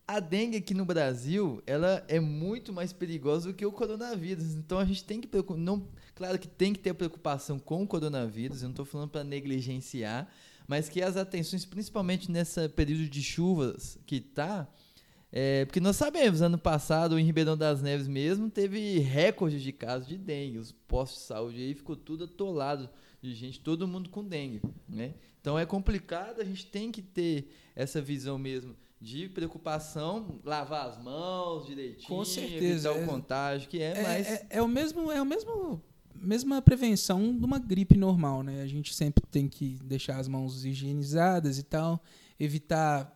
A 0.09 0.21
dengue 0.21 0.59
aqui 0.59 0.73
no 0.73 0.85
Brasil, 0.85 1.61
ela 1.67 2.05
é 2.07 2.21
muito 2.21 2.73
mais 2.73 2.93
perigosa 2.93 3.49
do 3.49 3.55
que 3.55 3.67
o 3.67 3.73
coronavírus. 3.73 4.55
Então 4.55 4.79
a 4.79 4.85
gente 4.85 5.03
tem 5.03 5.21
que 5.21 5.29
não, 5.57 5.89
claro 6.15 6.39
que 6.39 6.47
tem 6.47 6.73
que 6.73 6.79
ter 6.79 6.95
preocupação 6.95 7.59
com 7.59 7.83
o 7.83 7.87
coronavírus. 7.87 8.63
Eu 8.63 8.69
não 8.69 8.73
estou 8.73 8.85
falando 8.85 9.11
para 9.11 9.25
negligenciar, 9.25 10.31
mas 10.69 10.89
que 10.89 11.03
as 11.03 11.17
atenções, 11.17 11.65
principalmente 11.65 12.31
nesse 12.31 12.69
período 12.69 13.09
de 13.09 13.21
chuvas 13.21 13.99
que 14.07 14.21
tá, 14.21 14.69
é, 15.33 15.65
porque 15.65 15.81
nós 15.81 15.97
sabemos, 15.97 16.41
ano 16.41 16.57
passado, 16.57 17.19
em 17.19 17.25
Ribeirão 17.25 17.57
das 17.57 17.83
Neves 17.83 18.07
mesmo, 18.07 18.49
teve 18.49 19.01
recordes 19.01 19.61
de 19.61 19.73
casos 19.73 20.07
de 20.07 20.17
dengue. 20.17 20.59
Os 20.59 20.71
postos 20.71 21.23
de 21.23 21.27
saúde 21.27 21.59
aí 21.59 21.75
ficou 21.75 21.97
tudo 21.97 22.25
atolado 22.25 22.89
de 23.21 23.35
gente, 23.35 23.59
todo 23.59 23.89
mundo 23.89 24.09
com 24.09 24.25
dengue, 24.25 24.63
né? 24.89 25.15
Então 25.41 25.59
é 25.59 25.67
complicado, 25.67 26.41
a 26.41 26.45
gente 26.45 26.67
tem 26.67 26.93
que 26.93 27.03
ter 27.03 27.51
essa 27.75 28.01
visão 28.01 28.39
mesmo 28.39 28.77
de 29.01 29.29
preocupação, 29.29 30.41
lavar 30.45 30.89
as 30.89 31.03
mãos 31.03 31.67
direitinho, 31.67 32.09
Com 32.09 32.25
certeza, 32.25 32.89
evitar 32.91 33.01
é, 33.01 33.05
o 33.05 33.07
contágio, 33.07 33.69
que 33.69 33.81
é, 33.81 33.99
é 33.99 34.03
mais... 34.03 34.27
É, 34.27 34.47
é, 34.51 34.63
o 34.63 34.69
mesmo, 34.69 35.13
é 35.13 35.21
o 35.21 35.27
mesmo 35.27 35.83
mesma 36.19 36.63
prevenção 36.63 37.37
de 37.37 37.45
uma 37.45 37.59
gripe 37.59 37.97
normal, 37.97 38.43
né? 38.43 38.63
A 38.63 38.67
gente 38.67 38.95
sempre 38.95 39.25
tem 39.27 39.49
que 39.49 39.79
deixar 39.85 40.19
as 40.19 40.27
mãos 40.27 40.65
higienizadas 40.65 41.59
e 41.59 41.63
tal, 41.63 42.03
evitar 42.41 43.13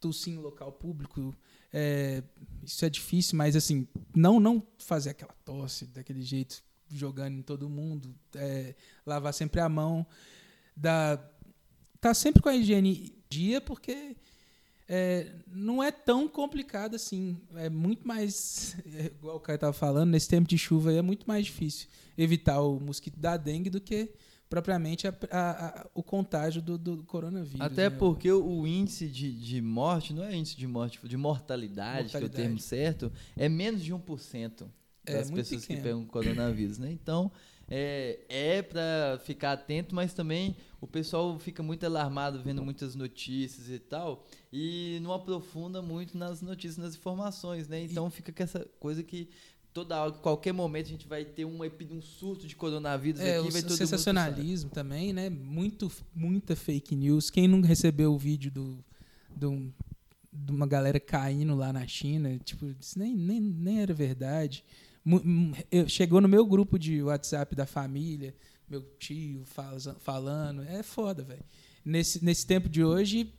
tossir 0.00 0.34
em 0.34 0.38
local 0.38 0.72
público. 0.72 1.34
É, 1.72 2.22
isso 2.62 2.84
é 2.84 2.90
difícil, 2.90 3.36
mas 3.36 3.56
assim, 3.56 3.86
não 4.14 4.40
não 4.40 4.62
fazer 4.78 5.10
aquela 5.10 5.34
tosse 5.44 5.86
daquele 5.86 6.22
jeito 6.22 6.62
jogando 6.88 7.36
em 7.36 7.42
todo 7.42 7.68
mundo, 7.68 8.14
é, 8.34 8.74
lavar 9.04 9.34
sempre 9.34 9.60
a 9.60 9.68
mão, 9.68 10.06
da, 10.76 11.18
tá 12.00 12.14
sempre 12.14 12.40
com 12.40 12.48
a 12.48 12.54
higiene 12.54 13.12
dia, 13.28 13.60
porque 13.60 14.16
é, 14.88 15.32
não 15.46 15.82
é 15.82 15.90
tão 15.90 16.28
complicado 16.28 16.94
assim. 16.94 17.36
É 17.54 17.68
muito 17.68 18.06
mais, 18.06 18.76
é, 18.94 19.06
igual 19.06 19.36
o 19.36 19.40
Caio 19.40 19.56
estava 19.56 19.72
falando, 19.72 20.10
nesse 20.10 20.28
tempo 20.28 20.48
de 20.48 20.56
chuva 20.56 20.92
é 20.92 21.02
muito 21.02 21.26
mais 21.26 21.46
difícil 21.46 21.88
evitar 22.16 22.60
o 22.60 22.80
mosquito 22.80 23.18
da 23.18 23.36
dengue 23.36 23.70
do 23.70 23.80
que 23.80 24.12
propriamente 24.48 25.08
a, 25.08 25.14
a, 25.30 25.66
a, 25.66 25.86
o 25.92 26.02
contágio 26.02 26.62
do, 26.62 26.78
do 26.78 27.02
coronavírus. 27.04 27.60
Até 27.60 27.90
né? 27.90 27.96
porque 27.96 28.30
o, 28.30 28.66
índice 28.66 29.08
de, 29.08 29.32
de 29.32 29.60
morte, 29.60 30.12
não 30.12 30.22
é 30.22 30.34
índice 30.36 30.56
de 30.56 30.66
morte, 30.66 31.00
de 31.02 31.16
mortalidade, 31.16 32.04
mortalidade. 32.04 32.34
que 32.34 32.40
é 32.40 32.42
o 32.42 32.44
termo 32.44 32.58
certo, 32.60 33.12
é 33.36 33.48
menos 33.48 33.82
de 33.82 33.92
1% 33.92 34.66
é, 35.04 35.12
das 35.12 35.30
pessoas 35.30 35.62
pequeno. 35.62 35.80
que 35.80 35.84
pegam 35.84 36.04
coronavírus. 36.04 36.78
Né? 36.78 36.92
Então, 36.92 37.30
é, 37.68 38.20
é 38.28 38.62
para 38.62 39.18
ficar 39.24 39.52
atento, 39.52 39.94
mas 39.94 40.12
também 40.14 40.56
o 40.80 40.86
pessoal 40.86 41.38
fica 41.38 41.62
muito 41.62 41.84
alarmado 41.84 42.42
vendo 42.42 42.62
muitas 42.62 42.94
notícias 42.94 43.68
e 43.68 43.78
tal, 43.78 44.24
e 44.52 44.98
não 45.02 45.12
aprofunda 45.12 45.82
muito 45.82 46.16
nas 46.16 46.40
notícias, 46.40 46.76
nas 46.76 46.94
informações, 46.94 47.68
né? 47.68 47.82
Então 47.82 48.08
fica 48.10 48.32
com 48.32 48.42
essa 48.42 48.66
coisa 48.78 49.02
que 49.02 49.28
toda 49.72 50.00
hora, 50.00 50.12
qualquer 50.12 50.52
momento 50.52 50.86
a 50.86 50.90
gente 50.90 51.06
vai 51.06 51.24
ter 51.24 51.44
um, 51.44 51.58
um 51.90 52.02
surto 52.02 52.46
de 52.46 52.56
coronavírus 52.56 53.20
é, 53.20 53.38
aqui, 53.38 53.50
vai 53.50 53.62
todo 53.62 53.76
sensacionalismo 53.76 54.70
também, 54.70 55.12
né? 55.12 55.28
Muito, 55.28 55.90
muita 56.14 56.54
fake 56.54 56.94
news. 56.94 57.30
Quem 57.30 57.48
não 57.48 57.60
recebeu 57.60 58.14
o 58.14 58.18
vídeo 58.18 58.50
do, 58.50 58.84
do 59.28 59.72
de 60.32 60.52
uma 60.52 60.66
galera 60.66 61.00
caindo 61.00 61.54
lá 61.54 61.72
na 61.72 61.86
China, 61.86 62.38
tipo, 62.44 62.66
isso 62.78 62.98
nem, 62.98 63.14
nem, 63.14 63.40
nem 63.40 63.80
era 63.80 63.94
verdade 63.94 64.62
chegou 65.88 66.20
no 66.20 66.28
meu 66.28 66.44
grupo 66.44 66.78
de 66.78 67.02
WhatsApp 67.02 67.54
da 67.54 67.66
família, 67.66 68.34
meu 68.68 68.82
tio 68.98 69.44
falando. 70.00 70.62
É 70.62 70.82
foda, 70.82 71.22
velho. 71.22 71.44
Nesse, 71.84 72.24
nesse 72.24 72.46
tempo 72.46 72.68
de 72.68 72.82
hoje, 72.82 73.32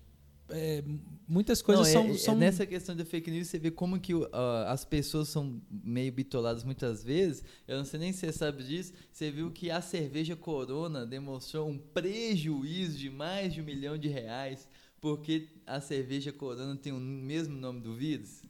é, 0.50 0.84
muitas 1.28 1.62
coisas 1.62 1.94
Não, 1.94 2.02
é, 2.02 2.04
são, 2.04 2.12
é, 2.12 2.18
são, 2.18 2.36
Nessa 2.36 2.66
questão 2.66 2.96
da 2.96 3.04
fake 3.04 3.30
news, 3.30 3.48
você 3.48 3.60
vê 3.60 3.70
como 3.70 4.00
que 4.00 4.14
uh, 4.14 4.28
as 4.68 4.86
pessoas 4.86 5.28
são 5.28 5.62
meio 5.70 6.12
bitoladas 6.12 6.64
muitas 6.64 7.04
vezes. 7.04 7.44
Eu 7.68 7.78
não 7.78 7.86
sei 7.86 8.00
nem 8.00 8.14
se 8.14 8.20
você 8.20 8.32
sabe 8.32 8.64
disso. 8.64 8.94
Você 9.12 9.30
viu 9.30 9.52
que 9.52 9.70
a 9.70 9.82
cerveja 9.82 10.36
Corona 10.36 11.06
demonstrou 11.06 11.68
um 11.68 11.78
prejuízo 11.78 12.98
de 12.98 13.10
mais 13.10 13.54
de 13.54 13.62
um 13.62 13.66
milhão 13.66 13.98
de 13.98 14.08
reais 14.08 14.68
porque 15.00 15.48
a 15.66 15.80
cerveja 15.80 16.32
Corona 16.32 16.76
tem 16.76 16.92
o 16.92 17.00
mesmo 17.00 17.56
nome 17.58 17.82
do 17.82 17.96
vírus. 17.96 18.42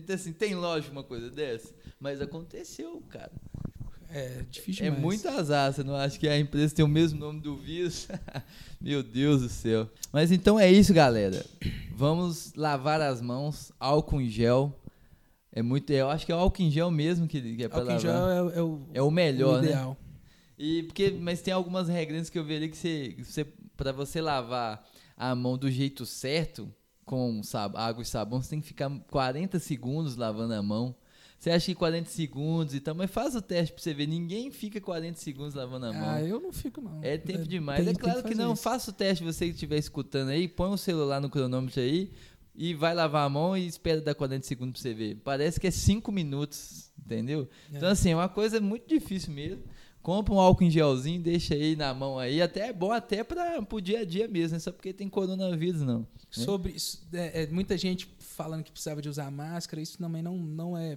Tem, 0.00 0.14
assim, 0.14 0.32
tem 0.32 0.54
lógico 0.54 0.92
uma 0.92 1.02
coisa 1.02 1.30
dessa? 1.30 1.72
Mas 1.98 2.20
aconteceu, 2.20 3.02
cara. 3.08 3.32
É 4.10 4.42
difícil 4.50 4.86
É 4.86 4.90
muito 4.90 5.28
azar, 5.28 5.72
você 5.72 5.82
não 5.82 5.94
acha 5.94 6.18
que 6.18 6.26
a 6.26 6.38
empresa 6.38 6.74
tem 6.74 6.84
o 6.84 6.88
mesmo 6.88 7.18
nome 7.18 7.40
do 7.40 7.56
vírus? 7.56 8.08
Meu 8.80 9.02
Deus 9.02 9.42
do 9.42 9.48
céu. 9.48 9.88
Mas 10.12 10.32
então 10.32 10.58
é 10.58 10.70
isso, 10.70 10.94
galera. 10.94 11.44
Vamos 11.92 12.54
lavar 12.54 13.00
as 13.00 13.20
mãos, 13.20 13.70
álcool 13.78 14.20
em 14.20 14.28
gel. 14.28 14.74
É 15.52 15.62
muito, 15.62 15.90
eu 15.90 16.08
acho 16.08 16.24
que 16.24 16.32
é 16.32 16.34
o 16.34 16.38
álcool 16.38 16.62
em 16.62 16.70
gel 16.70 16.90
mesmo 16.90 17.26
que, 17.26 17.56
que 17.56 17.64
é 17.64 17.68
para 17.68 17.82
lavar. 17.82 17.94
Álcool 17.94 18.08
em 18.08 18.50
gel 18.50 18.50
é, 18.50 18.58
é, 18.58 18.62
o, 18.62 18.88
é 18.94 19.02
o 19.02 19.10
melhor, 19.10 19.58
o 19.58 19.62
né? 19.62 19.68
ideal. 19.68 19.90
Né? 19.90 19.96
E 20.58 20.82
porque, 20.84 21.10
mas 21.10 21.40
tem 21.40 21.52
algumas 21.52 21.88
regras 21.88 22.28
que 22.28 22.38
eu 22.38 22.44
vi 22.44 22.56
ali 22.56 22.68
que 22.68 22.76
você, 22.76 23.14
você 23.18 23.46
para 23.76 23.92
você 23.92 24.20
lavar 24.20 24.84
a 25.16 25.34
mão 25.34 25.56
do 25.56 25.70
jeito 25.70 26.04
certo, 26.04 26.72
com 27.08 27.40
água 27.74 28.02
e 28.02 28.06
sabão, 28.06 28.42
você 28.42 28.50
tem 28.50 28.60
que 28.60 28.66
ficar 28.66 28.90
40 29.10 29.58
segundos 29.58 30.14
lavando 30.14 30.52
a 30.52 30.62
mão. 30.62 30.94
Você 31.38 31.50
acha 31.50 31.66
que 31.66 31.74
40 31.74 32.10
segundos 32.10 32.74
e 32.74 32.80
tal, 32.80 32.94
mas 32.94 33.10
faz 33.10 33.34
o 33.34 33.40
teste 33.40 33.72
pra 33.72 33.82
você 33.82 33.94
ver. 33.94 34.06
Ninguém 34.06 34.50
fica 34.50 34.78
40 34.80 35.18
segundos 35.18 35.54
lavando 35.54 35.86
a 35.86 35.92
mão. 35.92 36.10
Ah, 36.10 36.20
eu 36.20 36.38
não 36.38 36.52
fico, 36.52 36.82
não. 36.82 37.00
É 37.02 37.16
tempo 37.16 37.42
é, 37.42 37.44
demais. 37.44 37.84
Tem, 37.84 37.94
é 37.94 37.96
claro 37.96 38.22
que, 38.22 38.30
que 38.30 38.34
não. 38.34 38.52
Isso. 38.52 38.62
Faça 38.62 38.90
o 38.90 38.92
teste, 38.92 39.24
você 39.24 39.46
que 39.46 39.52
estiver 39.52 39.78
escutando 39.78 40.28
aí, 40.28 40.46
põe 40.48 40.70
o 40.70 40.76
celular 40.76 41.20
no 41.20 41.30
cronômetro 41.30 41.80
aí 41.80 42.12
e 42.54 42.74
vai 42.74 42.92
lavar 42.92 43.24
a 43.24 43.28
mão 43.30 43.56
e 43.56 43.66
espera 43.66 44.00
dar 44.00 44.14
40 44.14 44.44
segundos 44.44 44.82
pra 44.82 44.90
você 44.90 44.94
ver. 44.94 45.16
Parece 45.24 45.58
que 45.58 45.66
é 45.66 45.70
5 45.70 46.10
minutos, 46.12 46.90
entendeu? 46.98 47.48
É. 47.72 47.76
Então, 47.76 47.88
assim, 47.88 48.10
é 48.10 48.16
uma 48.16 48.28
coisa 48.28 48.60
muito 48.60 48.86
difícil 48.86 49.32
mesmo. 49.32 49.62
Compra 50.08 50.32
um 50.32 50.40
álcool 50.40 50.64
em 50.64 50.70
gelzinho, 50.70 51.20
deixa 51.20 51.52
aí 51.52 51.76
na 51.76 51.92
mão 51.92 52.18
aí. 52.18 52.40
Até 52.40 52.68
é 52.68 52.72
bom 52.72 52.90
até 52.92 53.22
para 53.22 53.62
o 53.70 53.78
dia 53.78 54.00
a 54.00 54.04
dia 54.06 54.26
mesmo, 54.26 54.52
não 54.52 54.56
é 54.56 54.58
só 54.58 54.72
porque 54.72 54.90
tem 54.90 55.06
coronavírus, 55.06 55.82
não. 55.82 55.98
Né? 55.98 56.06
Sobre 56.30 56.72
isso, 56.72 57.06
é, 57.12 57.42
é, 57.42 57.46
muita 57.48 57.76
gente 57.76 58.08
falando 58.18 58.64
que 58.64 58.72
precisava 58.72 59.02
de 59.02 59.08
usar 59.10 59.30
máscara, 59.30 59.82
isso 59.82 59.98
também 59.98 60.22
não, 60.22 60.34
não 60.34 60.78
é 60.78 60.96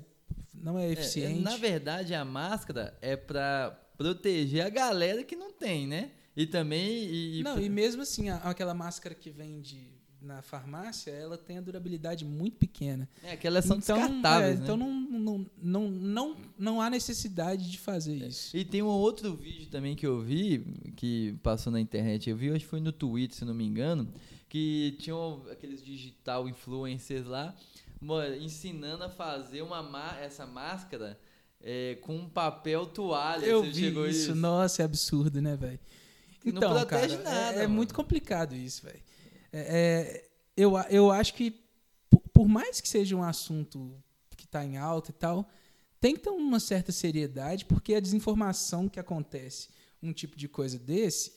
não 0.54 0.80
é, 0.80 0.86
é, 0.86 0.88
é 0.88 0.92
eficiente. 0.94 1.40
É, 1.40 1.42
na 1.42 1.58
verdade, 1.58 2.14
a 2.16 2.24
máscara 2.24 2.98
é 3.02 3.18
para 3.18 3.78
proteger 3.98 4.66
a 4.66 4.70
galera 4.70 5.26
que 5.26 5.36
não 5.36 5.52
tem, 5.52 5.86
né? 5.86 6.12
E 6.34 6.46
também. 6.46 7.04
E, 7.04 7.44
não, 7.44 7.60
e 7.60 7.68
mesmo 7.68 8.04
assim, 8.04 8.30
aquela 8.30 8.74
máscara 8.74 9.14
que 9.14 9.30
vende 9.30 9.92
na 10.22 10.42
farmácia, 10.42 11.12
ela 11.12 11.38
tem 11.38 11.58
a 11.58 11.62
durabilidade 11.62 12.24
muito 12.24 12.58
pequena. 12.58 13.10
É, 13.24 13.32
aquelas 13.32 13.66
são 13.66 13.78
então, 13.78 13.98
descartáveis. 13.98 14.56
É, 14.56 14.58
né? 14.58 14.64
Então 14.64 14.78
não, 14.78 14.92
não, 14.92 15.46
não, 15.62 15.90
não, 15.90 16.38
não 16.58 16.82
há 16.82 16.90
necessidade 16.90 17.70
de 17.70 17.80
fazer 17.80 18.22
é. 18.22 18.28
isso. 18.28 18.56
E 18.56 18.64
tem 18.64 18.82
um 18.84 18.88
outro 18.88 19.36
vídeo 19.36 19.68
também 19.70 19.96
que 19.96 20.06
eu 20.06 20.22
vi, 20.22 20.60
que 20.96 21.36
passou 21.42 21.72
na 21.72 21.80
internet. 21.80 22.30
Eu 22.30 22.38
vi, 22.38 22.50
acho 22.50 22.60
que 22.60 22.66
foi 22.66 22.80
no 22.80 22.92
Twitter, 22.92 23.36
se 23.36 23.44
não 23.44 23.54
me 23.54 23.66
engano, 23.66 24.08
que 24.48 24.96
tinham 25.00 25.44
aqueles 25.52 25.84
digital 25.84 26.48
influencers 26.48 27.26
lá 27.26 27.56
ensinando 28.40 29.04
a 29.04 29.10
fazer 29.10 29.62
uma 29.62 29.82
essa 30.20 30.46
máscara 30.46 31.20
é, 31.62 31.98
com 32.02 32.16
um 32.16 32.30
papel 32.30 32.86
toalha. 32.86 33.46
Eu 33.46 33.64
vi 33.64 33.90
isso. 33.90 34.08
isso. 34.08 34.36
Nossa, 34.36 34.82
é 34.82 34.86
absurdo, 34.86 35.42
né, 35.42 35.56
velho? 35.56 35.80
Então, 36.44 36.74
não 36.74 36.80
protege 36.80 37.18
cara, 37.18 37.36
nada. 37.36 37.60
É, 37.60 37.64
é 37.64 37.68
muito 37.68 37.94
complicado 37.94 38.56
isso, 38.56 38.84
velho. 38.84 39.00
É, 39.52 39.60
é, 39.60 40.30
eu, 40.56 40.74
eu 40.90 41.12
acho 41.12 41.34
que, 41.34 41.60
por 42.34 42.48
mais 42.48 42.80
que 42.80 42.88
seja 42.88 43.16
um 43.16 43.24
assunto 43.24 43.94
que 44.38 44.46
está 44.46 44.64
em 44.64 44.78
alta 44.78 45.12
e 45.12 45.14
tal, 45.14 45.50
tem 46.00 46.16
que 46.16 46.22
ter 46.22 46.30
uma 46.30 46.60
certa 46.60 46.92
seriedade, 46.92 47.66
porque 47.66 47.94
a 47.94 48.00
desinformação 48.00 48.90
que 48.90 49.00
acontece, 49.00 49.70
um 50.02 50.12
tipo 50.12 50.36
de 50.36 50.48
coisa 50.48 50.80
desse, 50.80 51.34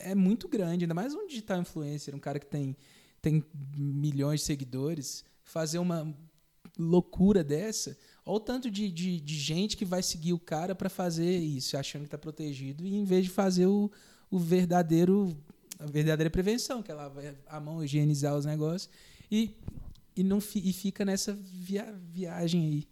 é 0.00 0.14
muito 0.14 0.48
grande. 0.48 0.84
Ainda 0.84 0.94
mais 0.94 1.14
um 1.14 1.26
digital 1.26 1.60
influencer, 1.60 2.14
um 2.14 2.18
cara 2.18 2.38
que 2.38 2.46
tem, 2.46 2.76
tem 3.22 3.44
milhões 3.76 4.40
de 4.40 4.46
seguidores 4.46 5.24
fazer 5.42 5.78
uma 5.78 6.14
loucura 6.78 7.42
dessa, 7.42 7.96
olha 8.24 8.36
o 8.36 8.40
tanto 8.40 8.70
de, 8.70 8.90
de, 8.90 9.20
de 9.20 9.34
gente 9.36 9.76
que 9.76 9.84
vai 9.84 10.02
seguir 10.02 10.32
o 10.32 10.38
cara 10.38 10.74
para 10.74 10.88
fazer 10.88 11.38
isso, 11.38 11.76
achando 11.76 12.02
que 12.02 12.08
está 12.08 12.18
protegido, 12.18 12.84
e 12.84 12.94
em 12.94 13.04
vez 13.04 13.24
de 13.24 13.30
fazer 13.30 13.66
o, 13.66 13.90
o 14.30 14.38
verdadeiro 14.38 15.36
a 15.78 15.86
verdadeira 15.86 16.30
prevenção, 16.30 16.82
que 16.82 16.90
ela 16.90 17.08
vai 17.08 17.34
a 17.46 17.60
mão 17.60 17.82
higienizar 17.82 18.36
os 18.36 18.44
negócios 18.44 18.90
e, 19.30 19.54
e 20.16 20.22
não 20.22 20.38
e 20.54 20.72
fica 20.72 21.04
nessa 21.04 21.32
via, 21.32 21.94
viagem 22.12 22.66
aí. 22.66 22.88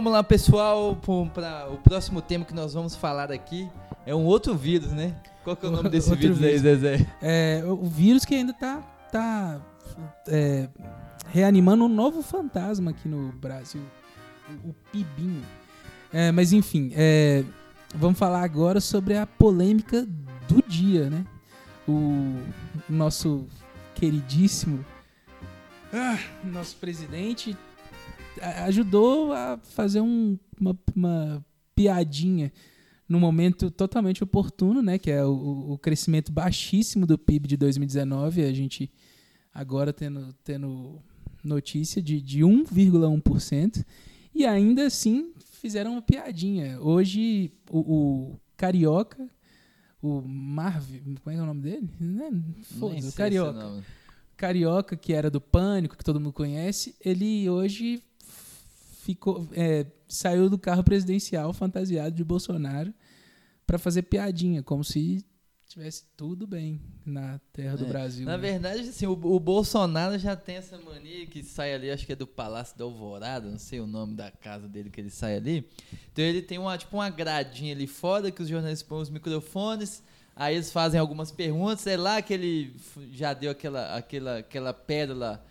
vamos 0.00 0.12
lá, 0.12 0.22
pessoal, 0.22 0.96
para 1.34 1.68
o 1.68 1.76
próximo 1.76 2.22
tema 2.22 2.44
que 2.44 2.54
nós 2.54 2.72
vamos 2.72 2.94
falar 2.96 3.30
aqui. 3.30 3.68
É 4.06 4.14
um 4.14 4.24
outro 4.24 4.56
vírus, 4.56 4.92
né? 4.92 5.14
Qual 5.44 5.56
que 5.56 5.64
é 5.64 5.68
o 5.68 5.72
nome 5.72 5.88
desse 5.88 6.14
vírus, 6.14 6.38
vírus, 6.38 6.52
aí, 6.52 6.58
Zezé? 6.58 7.06
É, 7.22 7.62
o 7.66 7.84
vírus 7.84 8.24
que 8.24 8.34
ainda 8.34 8.52
tá, 8.52 8.80
tá 9.10 9.60
é, 10.28 10.68
reanimando 11.28 11.84
um 11.84 11.88
novo 11.88 12.22
fantasma 12.22 12.90
aqui 12.90 13.08
no 13.08 13.32
Brasil, 13.32 13.82
o, 14.64 14.70
o 14.70 14.74
Pibinho. 14.92 15.42
É, 16.12 16.30
mas 16.30 16.52
enfim, 16.52 16.90
é, 16.94 17.44
vamos 17.94 18.18
falar 18.18 18.42
agora 18.42 18.80
sobre 18.80 19.16
a 19.16 19.26
polêmica 19.26 20.06
do 20.48 20.62
dia, 20.66 21.08
né? 21.08 21.24
O 21.88 22.36
nosso 22.88 23.46
queridíssimo 23.94 24.84
ah, 25.92 26.18
nosso 26.44 26.76
presidente 26.76 27.56
ajudou 28.64 29.32
a 29.32 29.58
fazer 29.58 30.00
um, 30.00 30.38
uma, 30.58 30.78
uma, 30.94 31.44
piadinha 31.74 32.52
no 33.10 33.18
momento 33.18 33.72
totalmente 33.72 34.22
oportuno, 34.22 34.80
né? 34.80 34.96
Que 34.96 35.10
é 35.10 35.24
o, 35.24 35.72
o, 35.72 35.78
crescimento 35.78 36.30
baixíssimo 36.30 37.04
do 37.04 37.18
PIB 37.18 37.48
de 37.48 37.56
2019. 37.56 38.44
A 38.44 38.52
gente 38.52 38.88
agora 39.52 39.92
tendo, 39.92 40.32
tendo 40.44 41.02
notícia 41.42 42.00
de, 42.00 42.22
de 42.22 42.42
1,1%. 42.42 43.84
E 44.32 44.46
ainda 44.46 44.86
assim 44.86 45.32
fizeram 45.60 45.94
uma 45.94 46.02
piadinha. 46.02 46.80
Hoje 46.80 47.52
o, 47.68 47.78
o 47.78 48.40
Carioca, 48.56 49.28
o 50.00 50.22
Marvel, 50.22 51.00
como 51.24 51.34
é, 51.34 51.40
é 51.40 51.42
o 51.42 51.46
nome 51.46 51.62
dele? 51.62 51.90
Foda-se, 52.78 53.08
o 53.08 53.12
Carioca. 53.12 53.84
Carioca, 54.36 54.96
que 54.96 55.12
era 55.12 55.28
do 55.28 55.40
Pânico, 55.40 55.96
que 55.96 56.04
todo 56.04 56.20
mundo 56.20 56.32
conhece, 56.32 56.94
ele 57.04 57.50
hoje 57.50 58.04
ficou, 59.02 59.48
é, 59.52 59.84
saiu 60.06 60.48
do 60.48 60.56
carro 60.56 60.84
presidencial 60.84 61.52
fantasiado 61.52 62.14
de 62.14 62.22
Bolsonaro 62.22 62.94
para 63.70 63.78
fazer 63.78 64.02
piadinha, 64.02 64.64
como 64.64 64.82
se 64.82 65.24
tivesse 65.68 66.02
tudo 66.16 66.44
bem 66.44 66.80
na 67.06 67.38
terra 67.52 67.76
do 67.76 67.84
É. 67.84 67.88
Brasil. 67.88 68.26
Na 68.26 68.36
né? 68.36 68.38
verdade, 68.50 68.80
assim, 68.88 69.06
o, 69.06 69.12
o 69.12 69.38
Bolsonaro 69.38 70.18
já 70.18 70.34
tem 70.34 70.56
essa 70.56 70.76
mania 70.76 71.24
que 71.28 71.44
sai 71.44 71.72
ali, 71.72 71.88
acho 71.88 72.04
que 72.04 72.12
é 72.12 72.16
do 72.16 72.26
Palácio 72.26 72.76
da 72.76 72.82
Alvorada, 72.82 73.48
não 73.48 73.60
sei 73.60 73.78
o 73.78 73.86
nome 73.86 74.16
da 74.16 74.28
casa 74.28 74.66
dele 74.66 74.90
que 74.90 75.00
ele 75.00 75.08
sai 75.08 75.36
ali. 75.36 75.64
Então 76.12 76.24
ele 76.24 76.42
tem 76.42 76.58
uma, 76.58 76.76
tipo, 76.76 76.96
uma 76.96 77.08
gradinha 77.10 77.72
ali 77.72 77.86
fora 77.86 78.32
que 78.32 78.42
os 78.42 78.48
jornalistas 78.48 78.88
põem 78.88 79.02
os 79.02 79.10
microfones, 79.10 80.02
aí 80.34 80.56
eles 80.56 80.72
fazem 80.72 80.98
algumas 80.98 81.30
perguntas, 81.30 81.86
é 81.86 81.96
lá 81.96 82.20
que 82.20 82.34
ele 82.34 82.74
já 83.12 83.32
deu 83.32 83.52
aquela, 83.52 83.94
aquela, 83.96 84.38
aquela 84.38 84.74
pérola 84.74 85.46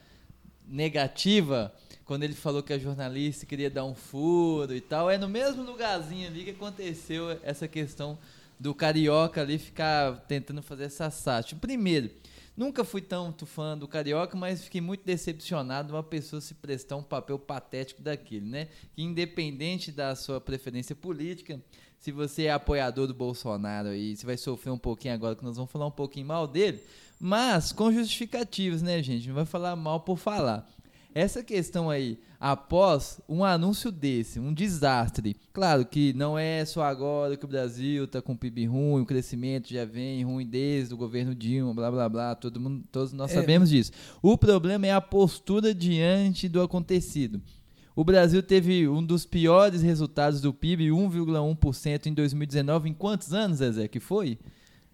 negativa 0.68 1.74
quando 2.10 2.24
ele 2.24 2.34
falou 2.34 2.63
que 2.63 2.74
a 2.74 2.80
jornalista 2.80 3.46
queria 3.46 3.70
dar 3.70 3.86
um 3.86 3.94
furo 3.94 4.75
e 4.75 4.82
tal. 4.82 5.12
É 5.12 5.18
no 5.20 5.30
mesmo 5.30 5.62
lugarzinho 5.62 6.28
ali 6.28 6.44
que 6.44 6.50
aconteceu 6.50 7.39
essa 7.44 7.68
questão 7.68 8.18
do 8.60 8.74
carioca 8.74 9.42
ali 9.42 9.60
ficar 9.60 10.16
tentando 10.22 10.63
fazer 10.63 10.86
essa 10.86 11.12
sátira. 11.12 11.62
Primeiro, 11.62 12.10
nunca 12.58 12.84
fui 12.84 13.00
tanto 13.00 13.46
fã 13.46 13.78
do 13.78 13.88
carioca, 13.88 14.36
mas 14.36 14.63
fiquei 14.63 14.82
muito 14.82 15.06
decepcionado 15.06 15.94
uma 15.94 16.01
pessoa 16.01 16.42
se 16.42 16.56
prestar 16.56 16.96
um 16.96 17.04
papel 17.04 17.38
patético 17.38 18.01
daquele, 18.01 18.48
né? 18.48 18.70
Que 18.96 19.04
independente 19.04 19.92
da 19.92 20.16
sua 20.16 20.42
preferência 20.42 20.96
política, 20.96 21.62
se 22.00 22.12
você 22.12 22.46
é 22.46 22.51
apoiador 22.51 23.06
do 23.06 23.13
Bolsonaro 23.13 23.89
aí, 23.89 24.18
você 24.18 24.25
vai 24.25 24.36
sofrer 24.36 24.72
um 24.72 24.80
pouquinho 24.80 25.13
agora 25.13 25.36
que 25.36 25.44
nós 25.44 25.58
vamos 25.58 25.72
falar 25.72 25.86
um 25.86 25.92
pouquinho 25.92 26.25
mal 26.25 26.48
dele, 26.48 26.82
mas 27.20 27.72
com 27.72 27.92
justificativos, 27.92 28.82
né, 28.82 29.04
gente? 29.04 29.28
Não 29.28 29.36
vai 29.36 29.46
falar 29.46 29.75
mal 29.75 30.00
por 30.00 30.18
falar. 30.18 30.68
Essa 31.13 31.44
questão 31.44 31.89
aí, 31.89 32.20
após 32.39 33.20
um 33.28 33.44
anúncio 33.44 33.92
desse, 33.92 34.39
um 34.39 34.54
desastre, 34.54 35.36
claro 35.51 35.84
que 35.86 36.13
não 36.13 36.38
é 36.38 36.63
só 36.66 36.84
agora 36.84 37.36
que 37.36 37.44
o 37.46 37.48
Brasil 37.48 38.04
está 38.06 38.22
com 38.22 38.36
PIB 38.38 38.66
ruim, 38.68 39.01
o 39.01 39.06
crescimento 39.06 39.70
já 39.74 39.86
vem 39.86 40.24
ruim 40.24 40.46
desde 40.46 40.94
o 40.94 40.98
governo 40.98 41.34
Dilma, 41.34 41.74
blá 41.74 41.89
blá 41.89 42.08
blá, 42.08 42.36
todo 42.36 42.60
mundo, 42.60 42.84
todos 42.92 43.12
nós 43.12 43.32
É. 43.32 43.36
sabemos 43.36 43.70
disso. 43.70 43.92
O 44.22 44.38
problema 44.38 44.86
é 44.86 44.92
a 44.92 45.01
postura 45.01 45.74
diante 45.74 46.48
do 46.48 46.62
acontecido. 46.62 47.42
O 47.96 48.04
Brasil 48.04 48.42
teve 48.44 48.88
um 48.88 49.04
dos 49.04 49.25
piores 49.25 49.82
resultados 49.82 50.39
do 50.39 50.54
PIB, 50.54 50.89
1,1% 50.92 52.06
em 52.06 52.13
2019. 52.13 52.88
Em 52.88 52.94
quantos 52.94 53.34
anos, 53.34 53.58
Zezé, 53.58 53.88
que 53.88 54.00
foi? 54.00 54.38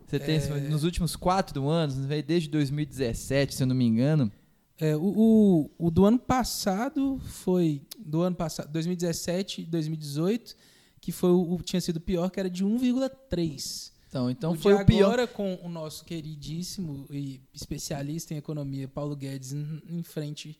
Você 0.08 0.18
tem 0.18 0.38
É. 0.38 0.60
nos 0.70 0.84
últimos 0.84 1.16
quatro 1.16 1.68
anos, 1.68 1.98
veio 1.98 2.24
desde 2.24 2.48
2017, 2.50 3.54
se 3.54 3.62
eu 3.64 3.68
não 3.68 3.76
me 3.76 3.86
engano. 3.86 4.32
É, 4.80 4.96
o, 4.96 5.02
o, 5.02 5.72
o 5.88 5.92
do 5.92 6.06
ano 6.06 6.20
passado 6.20 7.20
foi 7.20 7.82
do 7.98 8.22
ano 8.22 8.36
passado, 8.36 8.70
2017 8.72 9.62
e 9.62 9.66
2018, 9.66 10.56
que 11.00 11.12
foi 11.12 11.32
o, 11.32 11.58
tinha 11.64 11.80
sido 11.80 12.00
pior, 12.00 12.30
que 12.30 12.40
era 12.40 12.50
de 12.50 12.66
1,3. 12.66 13.92
Então, 14.08 14.30
então 14.30 14.52
o 14.54 14.56
foi 14.58 14.74
o 14.74 14.86
pior. 14.86 15.08
agora 15.08 15.28
com 15.28 15.60
o 15.62 15.70
nosso 15.70 16.06
queridíssimo 16.06 17.06
e 17.10 17.42
especialista 17.54 18.34
em 18.34 18.38
economia 18.38 18.88
Paulo 18.88 19.16
Guedes 19.16 19.52
em, 19.54 20.04
frente 20.04 20.60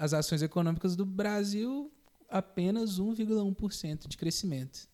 às 0.00 0.14
ações 0.14 0.40
econômicas 0.40 0.96
do 0.96 1.04
Brasil, 1.04 1.92
apenas 2.28 2.98
1,1% 2.98 4.08
de 4.08 4.16
crescimento. 4.16 4.88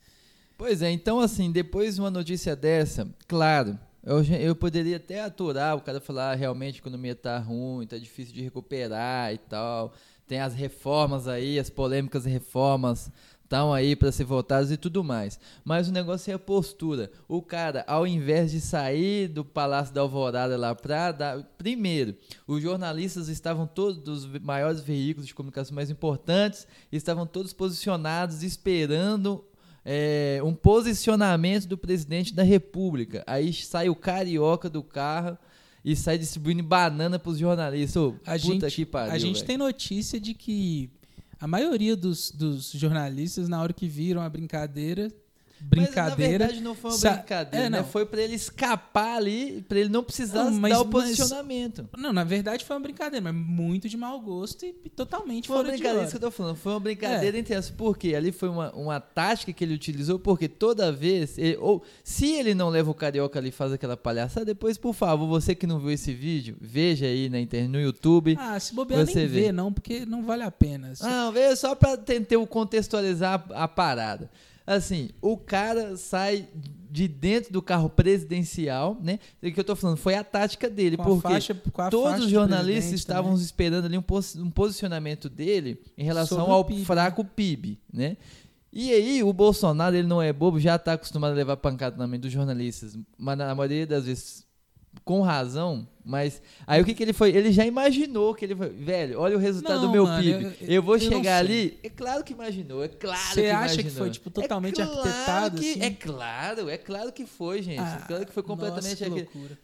Pois 0.59 0.83
é, 0.83 0.91
então 0.91 1.21
assim, 1.21 1.53
depois 1.53 1.97
de 1.97 2.01
uma 2.01 2.11
notícia 2.11 2.57
dessa, 2.57 3.09
claro, 3.29 3.79
eu, 4.07 4.23
eu 4.23 4.55
poderia 4.55 4.97
até 4.97 5.21
aturar 5.21 5.77
o 5.77 5.81
cara 5.81 6.01
falar 6.01 6.31
"Ah, 6.31 6.35
realmente 6.35 6.77
a 6.77 6.79
economia 6.79 7.15
tá 7.17 7.37
ruim, 7.39 7.87
tá 7.87 7.99
difícil 7.99 8.33
de 8.33 8.41
recuperar 8.41 9.35
e 9.35 9.39
tal. 9.39 9.93
Tem 10.29 10.41
as 10.41 10.55
reformas 10.55 11.27
aí, 11.29 11.59
as 11.59 11.69
polêmicas 11.69 12.25
reformas 12.25 13.11
estão 13.43 13.73
aí 13.73 13.95
para 13.97 14.13
ser 14.13 14.25
votadas 14.25 14.71
e 14.71 14.77
tudo 14.77 15.03
mais. 15.03 15.39
Mas 15.65 15.89
o 15.89 15.93
negócio 15.93 16.31
é 16.31 16.35
a 16.35 16.39
postura. 16.39 17.11
O 17.29 17.41
cara, 17.41 17.85
ao 17.87 18.07
invés 18.07 18.51
de 18.51 18.61
sair 18.61 19.29
do 19.29 19.45
Palácio 19.45 19.95
da 19.95 20.01
Alvorada 20.01 20.57
lá 20.57 20.75
para 20.75 21.13
dar. 21.13 21.43
Primeiro, 21.57 22.15
os 22.47 22.63
jornalistas 22.63 23.29
estavam 23.29 23.67
todos 23.67 23.99
dos 23.99 24.27
maiores 24.41 24.81
veículos 24.81 25.27
de 25.27 25.35
comunicação 25.35 25.75
mais 25.75 25.91
importantes, 25.91 26.67
estavam 26.93 27.27
todos 27.27 27.53
posicionados 27.53 28.43
esperando 28.43 29.45
é, 29.89 30.41
um 30.43 30.53
posicionamento 30.53 31.69
do 31.69 31.79
presidente 31.79 32.35
da 32.35 32.43
República. 32.43 33.23
Aí 33.25 33.53
sai 33.53 33.89
o 33.89 33.95
carioca 33.95 34.69
do 34.69 34.83
carro 34.83 35.39
e 35.85 35.95
sai 35.95 36.19
distribuindo 36.19 36.65
banana 36.65 37.21
para 37.21 37.31
os 37.31 37.39
jornalistas. 37.39 37.97
Ô, 38.03 38.17
A 38.27 38.33
puta 38.33 38.39
gente, 38.39 38.75
que 38.75 38.85
pariu, 38.85 39.13
a 39.13 39.19
gente 39.19 39.37
velho. 39.37 39.47
tem 39.47 39.57
notícia 39.57 40.19
de 40.19 40.35
que 40.35 40.91
a 41.39 41.47
maioria 41.47 41.95
dos, 41.95 42.33
dos 42.33 42.73
jornalistas, 42.73 43.49
na 43.49 43.63
hora 43.63 43.73
que 43.73 43.87
viram 43.87 44.21
a 44.21 44.29
brincadeira, 44.29 45.09
brincadeira. 45.61 46.11
Mas, 46.11 46.19
na 46.19 46.27
verdade, 46.47 46.61
não 46.61 46.75
foi 46.75 46.91
uma 46.91 46.97
sa- 46.99 47.13
brincadeira, 47.15 47.67
é, 47.67 47.71
né? 47.71 47.83
Foi 47.85 48.05
para 48.07 48.21
ele 48.23 48.35
escapar 48.35 49.17
ali, 49.17 49.65
para 49.69 49.79
ele 49.79 49.89
não 49.89 50.03
precisar 50.05 50.45
Não, 50.45 50.53
mas- 50.53 50.73
dar 50.73 50.81
o 50.83 50.85
mas- 50.85 50.93
posicionamento. 50.93 51.89
Não, 51.97 52.13
na 52.13 52.25
verdade 52.25 52.65
foi 52.65 52.77
uma 52.77 52.83
brincadeira, 52.83 53.23
mas 53.23 53.35
muito 53.35 53.89
de 53.89 53.97
mau 53.97 54.21
gosto 54.21 54.65
e 54.67 54.73
totalmente 54.91 55.47
Foi 55.49 55.57
uma 55.57 55.63
fora 55.63 55.73
de 55.77 55.79
brincadeira, 55.79 55.99
hora. 56.01 56.09
isso 56.09 56.19
que 56.19 56.25
eu 56.25 56.31
tô 56.31 56.37
falando. 56.37 56.57
Foi 56.57 56.73
uma 56.73 56.79
É. 56.79 56.83
brincadeira 56.83 57.39
entre 57.39 57.55
as. 57.55 57.71
Por 57.71 57.97
quê? 57.97 58.15
Ali 58.15 58.33
foi 58.33 58.49
uma, 58.49 58.71
uma 58.73 59.01
tática 59.01 59.53
que 59.53 59.65
ele 59.65 59.75
utilizou, 59.75 60.19
porque 60.19 60.49
toda 60.49 60.93
vez. 60.93 61.37
ele- 61.39 61.57
ou 61.59 61.83
se 62.05 62.33
ele 62.35 62.55
não 62.55 62.69
leva 62.69 62.91
o 62.91 62.95
carioca 62.95 63.39
ali 63.39 63.49
e 63.49 63.53
faz 63.53 63.73
aquela 63.73 63.97
palhaçada, 63.97 64.45
depois, 64.47 64.77
por 64.79 64.95
favor, 64.95 65.27
você 65.27 65.55
que 65.55 65.67
não 65.67 65.79
viu 65.79 65.91
esse 65.91 66.13
vídeo, 66.13 66.57
veja 66.61 67.07
aí 67.07 67.29
na 67.29 67.41
internet, 67.41 67.71
no 67.71 67.81
YouTube. 67.81 68.37
Ah, 68.39 68.59
se 68.61 68.75
bobear 68.75 69.05
Você 69.07 69.21
nem 69.21 69.27
vê. 69.29 69.41
vê, 69.43 69.53
não, 69.53 69.73
porque 69.73 70.05
não 70.07 70.23
vale 70.25 70.43
a 70.43 70.51
pena. 70.51 70.93
Não, 71.01 71.33
veio 71.33 71.57
só 71.57 71.75
pra 71.75 71.97
tentar 71.97 72.37
contextualizar 72.47 73.45
a, 73.51 73.65
a 73.65 73.69
parada. 73.69 74.31
Assim, 74.67 75.11
o 75.23 75.37
cara 75.37 75.97
sai 75.97 76.49
de 76.91 77.07
dentro 77.07 77.53
do 77.53 77.63
carro 77.63 77.89
presidencial, 77.89 78.99
né? 79.03 79.19
O 79.43 79.53
que 79.53 79.61
eu 79.61 79.65
tô 79.65 79.77
falando 79.77 79.97
foi 79.97 80.15
a 80.15 80.25
tática 80.25 80.69
dele, 80.69 80.97
com 80.97 81.05
porque 81.05 81.29
faixa, 81.29 81.55
todos 81.91 82.25
os 82.25 82.31
jornalistas 82.31 82.93
estavam 82.95 83.31
também. 83.33 83.45
esperando 83.45 83.85
ali 83.85 83.97
um, 83.99 84.03
pos- 84.03 84.35
um 84.37 84.51
posicionamento 84.51 85.29
dele 85.29 85.81
em 85.97 86.05
relação 86.05 86.39
Sobre 86.39 86.53
ao 86.53 86.65
PIB, 86.65 86.85
fraco 86.85 87.25
PIB, 87.25 87.79
né? 87.93 88.17
E 88.73 88.93
aí, 88.93 89.23
o 89.23 89.33
Bolsonaro, 89.33 89.95
ele 89.97 90.07
não 90.09 90.21
é 90.21 90.33
bobo, 90.33 90.59
já 90.61 90.79
tá 90.79 90.95
acostumado 90.95 91.33
a 91.33 91.35
levar 91.35 91.57
pancada 91.57 91.97
também 91.97 92.19
dos 92.21 92.31
jornalistas, 92.33 92.99
mas 93.17 93.39
na 93.39 93.55
maioria 93.55 93.87
das 93.87 94.05
vezes 94.05 94.46
com 95.05 95.21
razão, 95.21 95.87
mas 96.05 96.41
aí 96.67 96.81
o 96.81 96.85
que 96.85 96.95
que 96.95 97.03
ele 97.03 97.13
foi? 97.13 97.31
Ele 97.31 97.53
já 97.53 97.65
imaginou 97.65 98.35
que 98.35 98.45
ele 98.45 98.57
foi, 98.57 98.69
velho, 98.71 99.21
olha 99.21 99.37
o 99.37 99.39
resultado 99.41 99.77
Não, 99.81 99.87
do 99.87 99.93
meu 99.93 100.05
mano, 100.05 100.23
PIB. 100.23 100.45
eu- 100.45 100.69
Eu, 100.77 100.83
vou 100.83 100.97
eu 100.97 101.01
chegar 101.01 101.39
ali, 101.39 101.79
é 101.83 101.89
claro 101.89 102.25
que 102.25 102.33
imaginou, 102.33 102.83
é 102.83 102.89
claro 102.89 103.21
Você 103.35 103.43
que 103.43 103.49
acha 103.51 103.83
que 103.83 103.91
foi, 103.91 104.11
tipo, 104.11 104.31
totalmente 104.31 104.81
é 104.81 104.85
claro 104.85 104.99
arquitetado, 105.01 105.61
que- 105.61 105.71
assim? 105.73 105.83
É 105.83 105.91
claro, 105.91 106.69
é 106.69 106.77
claro 106.79 107.13
que 107.13 107.25
foi, 107.27 107.63
gente. 107.63 107.81
Ah, 107.81 108.01
é 108.03 108.07
claro 108.07 108.27
que 108.27 108.33
foi 108.33 108.43
completamente 108.43 109.03
nossa, 109.05 109.15
loucura. 109.15 109.59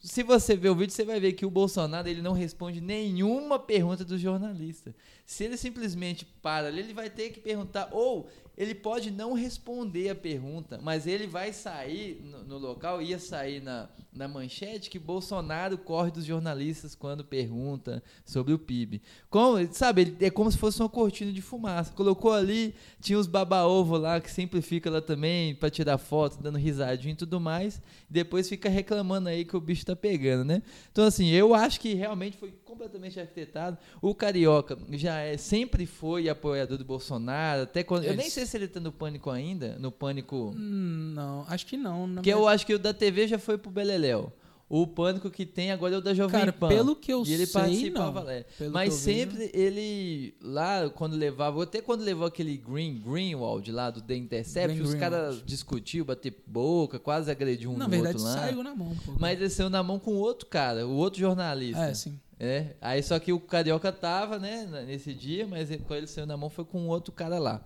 se 0.00 0.22
você 0.24 0.56
ver 0.56 0.70
o 0.70 0.74
vídeo, 0.74 0.92
você 0.92 1.04
vai 1.04 1.20
ver 1.20 1.32
que 1.32 1.46
o 1.46 1.50
Bolsonaro 1.50 2.08
ele 2.08 2.22
não 2.22 2.32
responde 2.32 2.80
nenhuma 2.80 3.58
pergunta 3.58 4.04
do 4.04 4.18
jornalista. 4.18 4.92
Se 5.24 5.44
ele 5.44 5.56
simplesmente 5.56 6.24
para 6.42 6.66
ali, 6.66 6.80
ele 6.80 6.92
vai 6.92 7.08
ter 7.08 7.30
que 7.30 7.38
perguntar, 7.40 7.88
ou 7.92 8.28
ele 8.56 8.74
pode 8.74 9.10
não 9.10 9.32
responder 9.32 10.10
a 10.10 10.14
pergunta, 10.14 10.78
mas 10.82 11.06
ele 11.06 11.26
vai 11.26 11.52
sair 11.52 12.20
no, 12.22 12.44
no 12.44 12.58
local, 12.58 13.00
ia 13.00 13.18
sair 13.18 13.62
na, 13.62 13.88
na 14.12 14.28
manchete 14.28 14.90
que 14.90 14.98
Bolsonaro 14.98 15.78
corre 15.78 16.10
dos 16.10 16.24
jornalistas 16.24 16.94
quando 16.94 17.24
pergunta 17.24 18.02
sobre 18.24 18.52
o 18.52 18.58
PIB. 18.58 19.00
Como, 19.30 19.56
sabe, 19.72 20.16
é 20.20 20.30
como 20.30 20.50
se 20.50 20.58
fosse 20.58 20.80
uma 20.80 20.88
cortina 20.88 21.32
de 21.32 21.40
fumaça. 21.40 21.92
Colocou 21.92 22.32
ali, 22.32 22.74
tinha 23.00 23.18
os 23.18 23.26
baba-ovo 23.26 23.96
lá, 23.96 24.20
que 24.20 24.30
sempre 24.30 24.60
fica 24.60 24.90
lá 24.90 25.00
também 25.00 25.54
para 25.54 25.70
tirar 25.70 25.96
foto, 25.96 26.42
dando 26.42 26.58
risadinha 26.58 27.14
e 27.14 27.16
tudo 27.16 27.40
mais. 27.40 27.80
Depois 28.08 28.48
fica 28.48 28.68
reclamando 28.68 29.28
aí 29.28 29.44
que 29.44 29.56
o 29.56 29.60
bicho 29.60 29.86
tá 29.86 29.96
pegando, 29.96 30.44
né? 30.44 30.62
Então, 30.90 31.04
assim, 31.04 31.28
eu 31.30 31.54
acho 31.54 31.80
que 31.80 31.94
realmente 31.94 32.36
foi 32.36 32.52
completamente 32.72 33.20
arquitetado. 33.20 33.76
O 34.00 34.14
Carioca 34.14 34.78
já 34.92 35.18
é, 35.20 35.36
sempre 35.36 35.86
foi 35.86 36.28
apoiador 36.28 36.78
do 36.78 36.84
Bolsonaro, 36.84 37.62
até 37.62 37.82
quando. 37.82 38.04
Eu 38.04 38.12
É, 38.12 38.16
nem 38.16 38.30
sei 38.30 38.46
se 38.46 38.56
ele 38.56 38.68
tá 38.68 38.80
no 38.80 38.90
pânico 38.92 39.30
ainda, 39.30 39.76
no 39.78 39.90
pânico. 39.92 40.54
Hum, 40.56 41.12
Não, 41.14 41.44
acho 41.48 41.66
que 41.66 41.76
não. 41.76 42.06
na 42.06 42.22
Que 42.22 42.30
eu 42.30 42.38
verdade. 42.38 42.54
acho 42.54 42.66
que 42.66 42.74
o 42.74 42.78
da 42.78 42.94
TV 42.94 43.28
já 43.28 43.38
foi 43.38 43.58
pro 43.58 43.70
Beleléu. 43.70 44.32
O 44.74 44.86
pânico 44.86 45.28
que 45.30 45.44
tem 45.44 45.70
agora 45.70 45.96
é 45.96 45.98
o 45.98 46.00
da 46.00 46.14
Jovem 46.14 46.40
Cara, 46.40 46.50
Pan. 46.50 46.68
pelo 46.68 46.96
que 46.96 47.12
eu 47.12 47.22
e 47.26 47.32
ele 47.34 47.44
sei, 47.44 47.60
participava, 47.60 48.22
não. 48.22 48.30
é. 48.30 48.46
Mas 48.72 48.94
eu 48.94 48.98
vejo. 48.98 49.30
sempre 49.30 49.50
ele, 49.52 50.34
lá, 50.40 50.88
quando 50.88 51.14
levava, 51.14 51.62
até 51.62 51.82
quando 51.82 52.00
levou 52.00 52.26
aquele 52.26 52.56
Green, 52.56 52.98
Greenwald 52.98 53.70
lá 53.70 53.90
do 53.90 54.00
The 54.00 54.16
Intercept, 54.16 54.74
Green 54.74 54.88
os 54.88 54.94
caras 54.94 55.42
discutiam, 55.44 56.06
bater 56.06 56.34
boca, 56.46 56.98
quase 56.98 57.30
agrediu 57.30 57.70
um 57.70 57.76
Na 57.76 57.84
no 57.84 57.90
verdade, 57.90 58.16
outro 58.16 58.32
lá. 58.32 58.38
saiu 58.38 58.62
na 58.62 58.74
mão. 58.74 58.96
Pô. 59.04 59.12
Mas 59.20 59.38
ele 59.38 59.50
saiu 59.50 59.68
na 59.68 59.82
mão 59.82 59.98
com 59.98 60.14
outro 60.14 60.46
cara, 60.46 60.86
o 60.86 60.94
outro 60.96 61.20
jornalista. 61.20 61.82
É, 61.84 61.92
sim. 61.92 62.18
É, 62.44 62.74
aí 62.80 63.00
só 63.04 63.20
que 63.20 63.32
o 63.32 63.38
Carioca 63.38 63.92
tava, 63.92 64.36
né, 64.36 64.66
nesse 64.84 65.14
dia, 65.14 65.46
mas 65.46 65.68
quando 65.86 65.98
ele 65.98 66.06
saiu 66.08 66.26
na 66.26 66.36
mão 66.36 66.50
foi 66.50 66.64
com 66.64 66.88
outro 66.88 67.12
cara 67.12 67.38
lá. 67.38 67.64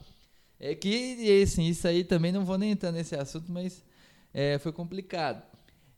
É 0.60 0.74
que, 0.74 1.42
assim, 1.42 1.64
isso 1.66 1.88
aí 1.88 2.04
também 2.04 2.30
não 2.30 2.44
vou 2.44 2.58
nem 2.58 2.72
entrar 2.72 2.92
nesse 2.92 3.16
assunto, 3.16 3.50
mas 3.50 3.82
é, 4.34 4.58
foi 4.58 4.72
complicado. 4.72 5.42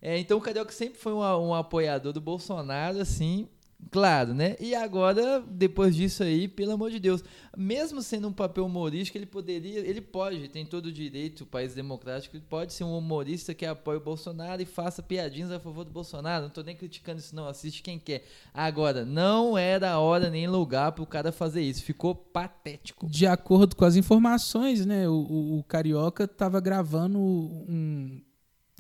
É, 0.01 0.17
então 0.17 0.39
o 0.39 0.41
Carioca 0.41 0.71
sempre 0.71 0.97
foi 0.97 1.13
um, 1.13 1.19
um 1.19 1.55
apoiador 1.55 2.13
do 2.13 2.21
Bolsonaro, 2.21 3.01
assim, 3.01 3.49
Claro, 3.91 4.35
né? 4.35 4.57
E 4.61 4.75
agora, 4.75 5.43
depois 5.49 5.95
disso 5.95 6.23
aí, 6.23 6.49
pelo 6.49 6.73
amor 6.73 6.91
de 6.91 6.99
Deus, 6.99 7.23
mesmo 7.57 8.03
sendo 8.03 8.29
um 8.29 8.33
papel 8.33 8.67
humorístico, 8.67 9.17
ele 9.17 9.25
poderia, 9.25 9.79
ele 9.79 10.01
pode, 10.01 10.49
tem 10.49 10.67
todo 10.67 10.87
o 10.87 10.93
direito, 10.93 11.43
o 11.43 11.47
país 11.47 11.75
democrático, 11.75 12.37
ele 12.37 12.45
pode 12.49 12.73
ser 12.73 12.85
um 12.85 12.99
humorista 12.99 13.55
que 13.55 13.65
apoie 13.65 13.97
o 13.97 14.01
Bolsonaro 14.01 14.61
e 14.61 14.67
faça 14.67 15.03
piadinhas 15.03 15.53
a 15.53 15.61
favor 15.61 15.85
do 15.85 15.93
Bolsonaro. 15.93 16.45
Não 16.45 16.51
tô 16.51 16.63
nem 16.63 16.77
criticando 16.77 17.21
isso, 17.21 17.35
não, 17.35 17.47
assiste 17.47 17.83
quem 17.83 17.99
quer. 17.99 18.27
Agora, 18.53 19.05
não 19.05 19.57
era 19.57 19.99
hora 19.99 20.29
nem 20.29 20.47
lugar 20.49 20.93
pro 20.93 21.07
cara 21.07 21.31
fazer 21.31 21.63
isso. 21.63 21.83
Ficou 21.83 22.15
patético. 22.15 23.07
De 23.09 23.27
acordo 23.27 23.77
com 23.77 23.85
as 23.85 23.97
informações, 23.97 24.85
né? 24.85 25.09
O, 25.09 25.15
o, 25.15 25.59
o 25.61 25.65
Carioca 25.65 26.27
tava 26.27 26.61
gravando 26.61 27.19
um. 27.19 28.21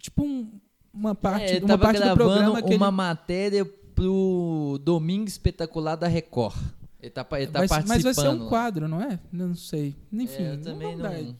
Tipo 0.01 0.23
um, 0.23 0.61
uma 0.93 1.15
parte, 1.15 1.57
É, 1.57 1.65
uma 1.65 1.79
parte 1.79 2.01
do 2.01 2.15
programa 2.15 2.61
que 2.61 2.75
uma 2.75 2.89
ele 2.89 2.97
matéria 2.97 3.79
pro 3.99 4.79
Domingo 4.83 5.27
Espetacular 5.29 5.97
da 5.97 6.07
Record. 6.07 6.57
Ele 7.01 7.11
tá, 7.11 7.27
ele 7.33 7.47
tá 7.47 7.59
vai, 7.61 7.69
participando. 7.69 7.89
mas 7.89 8.03
vai 8.03 8.15
ser 8.15 8.29
um 8.29 8.43
lá. 8.45 8.49
quadro, 8.49 8.89
não 8.89 9.01
é? 9.03 9.19
Não 9.33 9.55
sei. 9.55 9.95
Enfim, 10.13 10.43
É, 10.43 10.53
eu 10.55 10.61
também 10.63 10.97
dar- 10.97 11.13
não. 11.23 11.37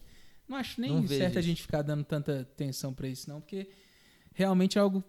não 0.49 0.57
acho 0.57 0.81
nem 0.81 0.90
não 0.92 1.07
certo 1.07 1.38
a 1.38 1.42
gente 1.42 1.62
ficar 1.62 1.83
dando 1.83 2.05
tanta 2.05 2.40
atenção 2.40 2.92
pra 2.92 3.09
isso, 3.09 3.29
não, 3.29 3.40
porque 3.40 3.68
realmente 4.35 4.79
é 4.79 4.81
algo 4.81 5.03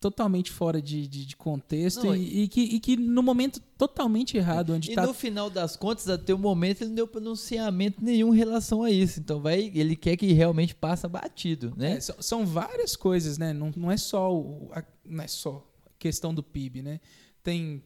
totalmente 0.00 0.52
fora 0.52 0.80
de, 0.80 1.08
de, 1.08 1.26
de 1.26 1.36
contexto 1.36 2.04
Não, 2.06 2.14
e, 2.14 2.42
e 2.44 2.48
que, 2.48 2.60
e 2.60 2.78
que 2.78 2.96
no 2.96 3.22
momento 3.22 3.60
totalmente 3.76 4.36
errado, 4.36 4.72
onde 4.72 4.92
E 4.92 4.94
tá 4.94 5.04
no 5.06 5.12
final 5.12 5.50
das 5.50 5.74
contas, 5.74 6.08
até 6.08 6.32
o 6.32 6.38
momento, 6.38 6.82
ele 6.82 6.90
não 6.90 6.94
deu 6.96 7.08
pronunciamento 7.08 8.02
nenhum 8.02 8.32
em 8.32 8.36
relação 8.38 8.82
a 8.84 8.90
isso. 8.90 9.18
Então 9.18 9.40
vai, 9.40 9.72
ele 9.74 9.96
quer 9.96 10.16
que 10.16 10.32
realmente 10.32 10.74
passa 10.74 11.08
batido, 11.08 11.72
né? 11.76 11.96
É, 11.96 12.00
são, 12.00 12.46
várias 12.46 12.94
coisas, 12.94 13.38
né? 13.38 13.52
Não, 13.52 13.72
não 13.76 13.90
é 13.90 13.96
só 13.96 14.32
o, 14.32 14.70
a, 14.72 14.84
não 15.04 15.24
é 15.24 15.26
só 15.28 15.66
questão 15.98 16.34
do 16.34 16.42
PIB, 16.42 16.82
né? 16.82 17.00
Tem 17.42 17.82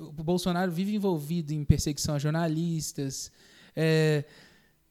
o 0.00 0.22
Bolsonaro 0.22 0.70
vive 0.70 0.94
envolvido 0.94 1.52
em 1.52 1.64
perseguição 1.64 2.14
a 2.14 2.18
jornalistas. 2.18 3.30
É, 3.74 4.24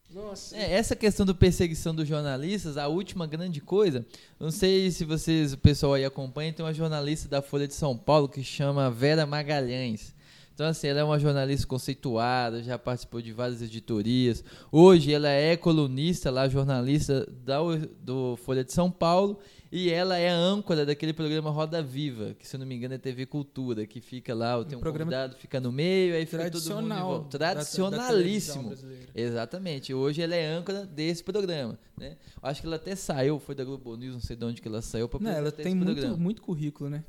nossa, 0.09 0.55
É, 0.55 0.73
essa 0.73 0.95
questão 0.95 1.25
do 1.25 1.35
perseguição 1.35 1.93
dos 1.93 2.07
jornalistas, 2.07 2.77
a 2.77 2.87
última 2.87 3.27
grande 3.27 3.59
coisa, 3.59 4.05
não 4.39 4.49
sei 4.49 4.89
se 4.89 5.03
vocês, 5.03 5.53
o 5.53 5.57
pessoal 5.57 5.95
aí 5.95 6.05
acompanha, 6.05 6.53
tem 6.53 6.65
uma 6.65 6.73
jornalista 6.73 7.27
da 7.27 7.41
Folha 7.41 7.67
de 7.67 7.73
São 7.73 7.97
Paulo 7.97 8.29
que 8.29 8.43
chama 8.43 8.89
Vera 8.89 9.25
Magalhães. 9.25 10.15
Então, 10.53 10.65
assim, 10.65 10.87
ela 10.87 11.01
é 11.01 11.03
uma 11.03 11.19
jornalista 11.19 11.67
conceituada, 11.67 12.63
já 12.63 12.79
participou 12.79 13.21
de 13.21 13.31
várias 13.31 13.61
editorias. 13.61 14.43
Hoje 14.71 15.13
ela 15.13 15.29
é 15.29 15.55
colunista 15.55 16.31
lá, 16.31 16.49
jornalista 16.49 17.27
da, 17.43 17.59
do 18.01 18.35
Folha 18.37 18.63
de 18.63 18.73
São 18.73 18.89
Paulo. 18.89 19.37
E 19.71 19.89
ela 19.89 20.17
é 20.17 20.29
a 20.29 20.35
âncora 20.35 20.85
daquele 20.85 21.11
programa 21.13 21.49
Roda 21.49 21.81
Viva, 21.83 22.33
que 22.39 22.47
se 22.47 22.55
eu 22.55 22.59
não 22.59 22.65
me 22.65 22.75
engano 22.75 22.93
é 22.93 22.97
TV 22.97 23.25
Cultura, 23.25 23.85
que 23.85 23.99
fica 23.99 24.33
lá, 24.33 24.63
tem 24.63 24.77
um 24.77 24.81
programa 24.81 25.11
convidado, 25.11 25.35
fica 25.37 25.59
no 25.59 25.71
meio, 25.71 26.15
aí 26.15 26.25
fica 26.25 26.49
todo 26.49 26.61
mundo 26.63 26.85
em 26.85 26.87
tradicional. 26.87 27.07
volta. 27.21 27.37
da- 27.37 27.47
da 27.47 27.53
Tradicionalíssimo. 27.55 28.53
televisão 28.63 28.63
brasileira. 28.67 29.09
Exatamente. 29.13 29.93
Hoje 29.93 30.21
ela 30.21 30.35
é 30.35 30.45
âncora 30.47 30.85
desse 30.85 31.23
programa, 31.23 31.77
né? 31.97 32.17
Acho 32.41 32.61
que 32.61 32.67
ela 32.67 32.77
até 32.77 32.95
saiu, 32.95 33.39
foi 33.39 33.55
da 33.55 33.63
Globo 33.65 33.95
News, 33.97 34.13
não 34.13 34.21
sei 34.21 34.35
de 34.35 34.45
onde 34.45 34.61
que 34.61 34.67
ela 34.67 34.81
saiu 34.81 35.09
para 35.09 35.31
ela 35.33 35.51
tem 35.51 35.75
muito, 35.75 36.17
muito 36.17 36.41
currículo, 36.41 36.89
né? 36.89 37.03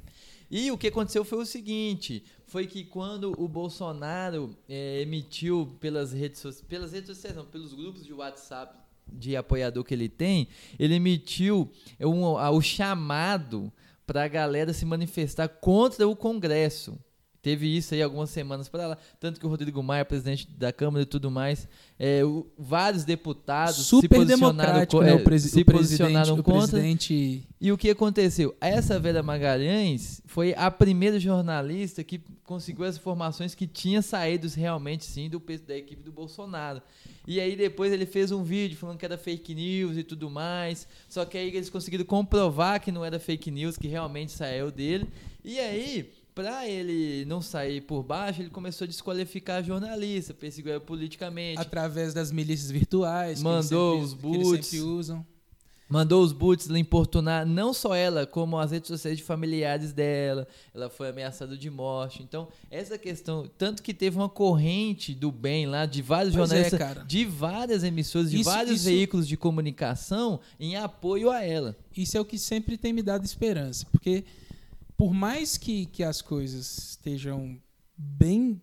E 0.51 0.71
o 0.71 0.79
que 0.79 0.87
aconteceu 0.89 1.25
foi 1.27 1.39
o 1.39 1.45
seguinte, 1.47 2.25
foi 2.47 2.67
que 2.67 2.83
quando 2.83 3.35
o 3.39 3.47
Bolsonaro 3.47 4.57
eh, 4.69 5.03
emitiu 5.03 5.77
pelas 5.79 6.13
redes 6.13 6.41
sociais, 6.41 6.67
pelas 6.67 6.93
redes 6.93 7.09
sociais, 7.09 7.37
não, 7.37 7.45
pelos 7.45 7.75
grupos 7.75 8.05
de 8.05 8.15
WhatsApp 8.15 8.75
de 9.13 9.37
apoiador 9.37 9.85
que 9.85 9.95
ele 9.95 10.09
tem, 10.09 10.49
ele 10.79 10.95
emitiu 10.95 11.71
um, 12.01 12.37
a- 12.37 12.51
o 12.51 12.61
chamado 12.61 13.73
para 14.07 14.25
a 14.25 14.29
galera 14.29 14.73
se 14.73 14.85
manifestar 14.87 15.49
contra 15.49 16.07
o 16.09 16.17
Congresso. 16.17 16.99
Teve 17.49 17.67
isso 17.75 17.95
aí 17.95 18.03
algumas 18.03 18.29
semanas 18.29 18.69
para 18.69 18.89
lá, 18.89 18.99
tanto 19.19 19.41
que 19.41 19.47
o 19.47 19.49
Rodrigo 19.49 19.83
Maia, 19.83 20.05
presidente 20.05 20.47
da 20.51 20.71
Câmara 20.71 21.03
e 21.03 21.07
tudo 21.07 21.31
mais, 21.31 21.67
eh, 21.99 22.23
o- 22.23 22.47
vários 22.59 23.05
deputados 23.05 23.77
se 23.77 23.85
Super 23.85 24.17
posicionaram, 24.17 24.55
democrático, 24.65 24.99
co- 24.99 25.03
né? 25.03 25.13
eh, 25.13 25.15
O, 25.15 25.39
se 25.39 25.61
o 25.63 25.65
posicionaram 25.65 26.35
o 26.35 26.43
contra. 26.43 26.69
presidente 26.73 27.43
E 27.59 27.73
o 27.73 27.79
que 27.79 27.89
aconteceu? 27.89 28.55
Essa 28.61 29.01
Vera 29.01 29.23
Magalhães 29.23 30.21
foi 30.27 30.53
a 30.59 30.71
primeira 30.71 31.19
jornalista 31.19 32.05
que 32.05 32.21
conseguiu 32.45 32.85
as 32.85 32.97
informações 32.97 33.55
que 33.55 33.67
tinha 33.67 34.03
saído 34.03 34.47
realmente 34.55 35.07
sim 35.07 35.31
do 35.31 35.43
da 35.67 35.77
equipe 35.77 36.03
do 36.03 36.13
Bolsonaro. 36.13 36.83
E 37.27 37.41
aí 37.41 37.57
depois 37.57 37.93
ele 37.93 38.05
fez 38.07 38.31
um 38.31 38.43
vídeo 38.43 38.77
falando 38.77 38.99
que 38.99 39.05
era 39.07 39.17
fake 39.17 39.55
news 39.55 39.97
e 39.97 40.03
tudo 40.03 40.29
mais. 40.31 40.87
Só 41.09 41.25
que 41.25 41.37
aí 41.39 41.49
eles 41.49 41.71
conseguiram 41.71 42.05
comprovar 42.05 42.79
que 42.81 42.93
não 42.93 43.05
era 43.05 43.19
fake 43.19 43.51
news, 43.51 43.79
que 43.79 43.89
realmente 43.89 44.33
saiu 44.33 44.71
dele. 44.71 45.07
E 45.45 45.59
aí, 45.59 46.11
pra 46.39 46.69
ele 46.69 47.25
não 47.25 47.43
sair 47.43 47.81
por 47.81 48.05
baixo, 48.05 48.41
ele 48.43 48.49
começou 48.51 48.85
a 48.85 48.89
desqualificar 48.89 49.57
a 49.57 49.63
jornalista, 49.63 50.33
perseguiu 50.33 50.71
ela 50.71 50.81
politicamente. 50.81 51.61
através 51.61 52.15
das 52.15 52.31
milícias 52.31 52.71
virtuais, 52.71 53.39
que 53.39 53.45
Mandou 53.45 53.99
os 53.99 54.11
sempre, 54.11 54.31
que 54.31 54.37
eles 54.37 54.49
boots. 54.49 54.73
usam. 54.75 55.27
Mandou 55.91 56.23
os 56.23 56.33
boots 56.33 56.67
lhe 56.67 56.79
importunar, 56.79 57.45
não 57.47 57.73
só 57.73 57.93
ela, 57.95 58.25
como 58.27 58.57
as 58.59 58.71
redes 58.71 58.87
sociais 58.89 59.17
de 59.17 59.25
familiares 59.25 59.91
dela. 59.93 60.47
Ela 60.75 60.89
foi 60.91 61.09
ameaçada 61.09 61.57
de 61.57 61.69
morte. 61.71 62.23
Então, 62.23 62.47
essa 62.71 62.97
questão. 62.99 63.51
Tanto 63.59 63.83
que 63.83 63.93
teve 63.95 64.17
uma 64.17 64.29
corrente 64.29 65.15
do 65.15 65.33
bem 65.33 65.67
lá, 65.67 65.87
de 65.87 66.03
vários 66.03 66.35
Pois 66.37 66.53
é, 66.53 66.57
jornalistas, 66.57 66.79
cara. 66.79 67.05
de 67.05 67.25
várias 67.25 67.83
emissoras, 67.83 68.31
de 68.31 68.37
Isso- 68.37 68.45
vários 68.51 68.77
isso- 68.77 68.85
veículos 68.85 69.27
de 69.27 69.37
comunicação 69.37 70.39
em 70.61 70.77
apoio 70.77 71.31
a 71.31 71.43
ela. 71.43 71.75
Isso 71.97 72.17
é 72.17 72.21
o 72.21 72.25
que 72.25 72.39
sempre 72.39 72.77
tem 72.77 72.93
me 72.93 73.03
dado 73.03 73.25
esperança, 73.25 73.87
porque 73.91 74.25
por 74.99 75.15
mais 75.15 75.57
que, 75.57 75.87
que 75.87 76.03
as 76.03 76.21
coisas 76.21 76.91
estejam 76.91 77.59
bem, 77.97 78.61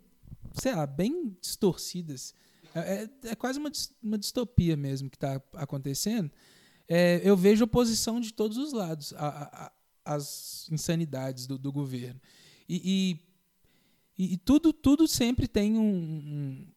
sei 0.54 0.76
lá, 0.76 0.86
bem 0.86 1.36
distorcidas, 1.42 2.36
é, 2.76 2.80
é- 3.24 3.30
é 3.32 3.36
quase 3.36 3.58
uma, 3.58 3.72
uma 4.04 4.18
distopia 4.18 4.76
mesmo 4.78 5.10
que 5.10 5.16
está 5.16 5.42
acontecendo. 5.54 6.30
é, 6.88 7.20
eu 7.24 7.36
vejo 7.36 7.64
oposição 7.64 8.20
de 8.20 8.32
todos 8.34 8.58
os 8.58 8.72
lados 8.74 9.12
às 10.04 10.68
insanidades 10.70 11.48
do, 11.48 11.58
do 11.58 11.72
governo. 11.72 12.20
E, 12.70 13.20
e- 14.18 14.34
e- 14.34 14.38
tudo, 14.38 14.72
tudo 14.74 15.08
sempre 15.08 15.48
tem 15.48 15.78
um, 15.78 15.84
um 15.88 16.68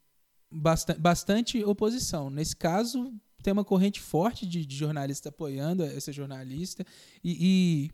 basta- 0.50 0.94
bastante 0.94 1.62
oposição. 1.64 2.30
Nesse 2.30 2.56
caso, 2.56 3.12
tem 3.42 3.52
uma 3.52 3.64
corrente 3.64 4.00
forte 4.00 4.46
de, 4.46 4.64
de 4.64 4.76
jornalistas 4.76 5.26
apoiando 5.32 5.82
essa 5.82 6.12
jornalista. 6.12 6.84
E, 7.22 7.36
e, 7.40 7.90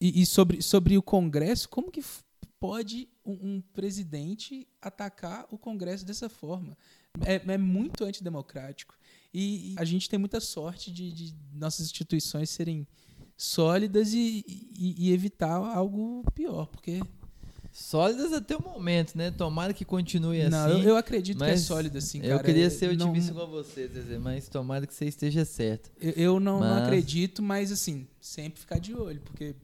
e- 0.00 0.22
e 0.22 0.26
sobre, 0.26 0.62
sobre 0.62 0.96
o 0.96 1.02
Congresso, 1.02 1.68
como 1.68 1.90
que 1.90 2.02
pode 2.58 3.08
um, 3.24 3.32
um 3.56 3.60
presidente 3.72 4.66
atacar 4.80 5.46
o 5.50 5.58
Congresso 5.58 6.04
dessa 6.04 6.28
forma? 6.28 6.76
É, 7.24 7.34
é 7.52 7.58
muito 7.58 8.04
antidemocrático. 8.04 8.94
E, 9.32 9.72
e 9.72 9.74
a 9.78 9.84
gente 9.84 10.08
tem 10.08 10.18
muita 10.18 10.40
sorte 10.40 10.90
de, 10.92 11.12
de 11.12 11.34
nossas 11.52 11.86
instituições 11.86 12.50
serem 12.50 12.86
sólidas 13.36 14.12
e, 14.12 14.44
e- 14.78 15.12
evitar 15.12 15.52
algo 15.54 16.22
pior, 16.34 16.66
porque 16.66 17.00
Sólidas 17.72 18.32
até 18.32 18.56
o 18.56 18.62
momento, 18.62 19.16
né? 19.16 19.30
Tomara 19.30 19.72
que 19.72 19.84
continue 19.84 20.42
não, 20.48 20.66
assim. 20.66 20.82
eu, 20.82 20.88
eu 20.90 20.96
acredito 20.96 21.38
que 21.38 21.44
é 21.44 21.56
sólida 21.56 21.98
assim, 21.98 22.20
cara. 22.20 22.32
Eu 22.34 22.40
queria 22.40 22.68
ser 22.68 22.96
não- 22.96 23.06
otimista 23.06 23.32
com 23.32 23.46
você, 23.46 23.86
Zezé, 23.86 24.18
mas 24.18 24.48
tomara 24.48 24.84
que 24.88 24.92
você 24.92 25.04
esteja 25.06 25.44
certo. 25.44 25.88
Eu, 26.00 26.10
eu 26.16 26.40
não, 26.40 26.58
não 26.58 26.68
Mas- 26.68 26.82
acredito, 26.82 27.40
mas 27.40 27.70
assim, 27.70 28.08
sempre 28.20 28.58
ficar 28.60 28.80
de 28.80 28.92
olho, 28.92 29.20
porque 29.20 29.54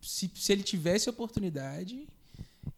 se, 0.00 0.30
se 0.34 0.52
ele 0.52 0.62
tivesse 0.62 1.08
oportunidade, 1.08 2.06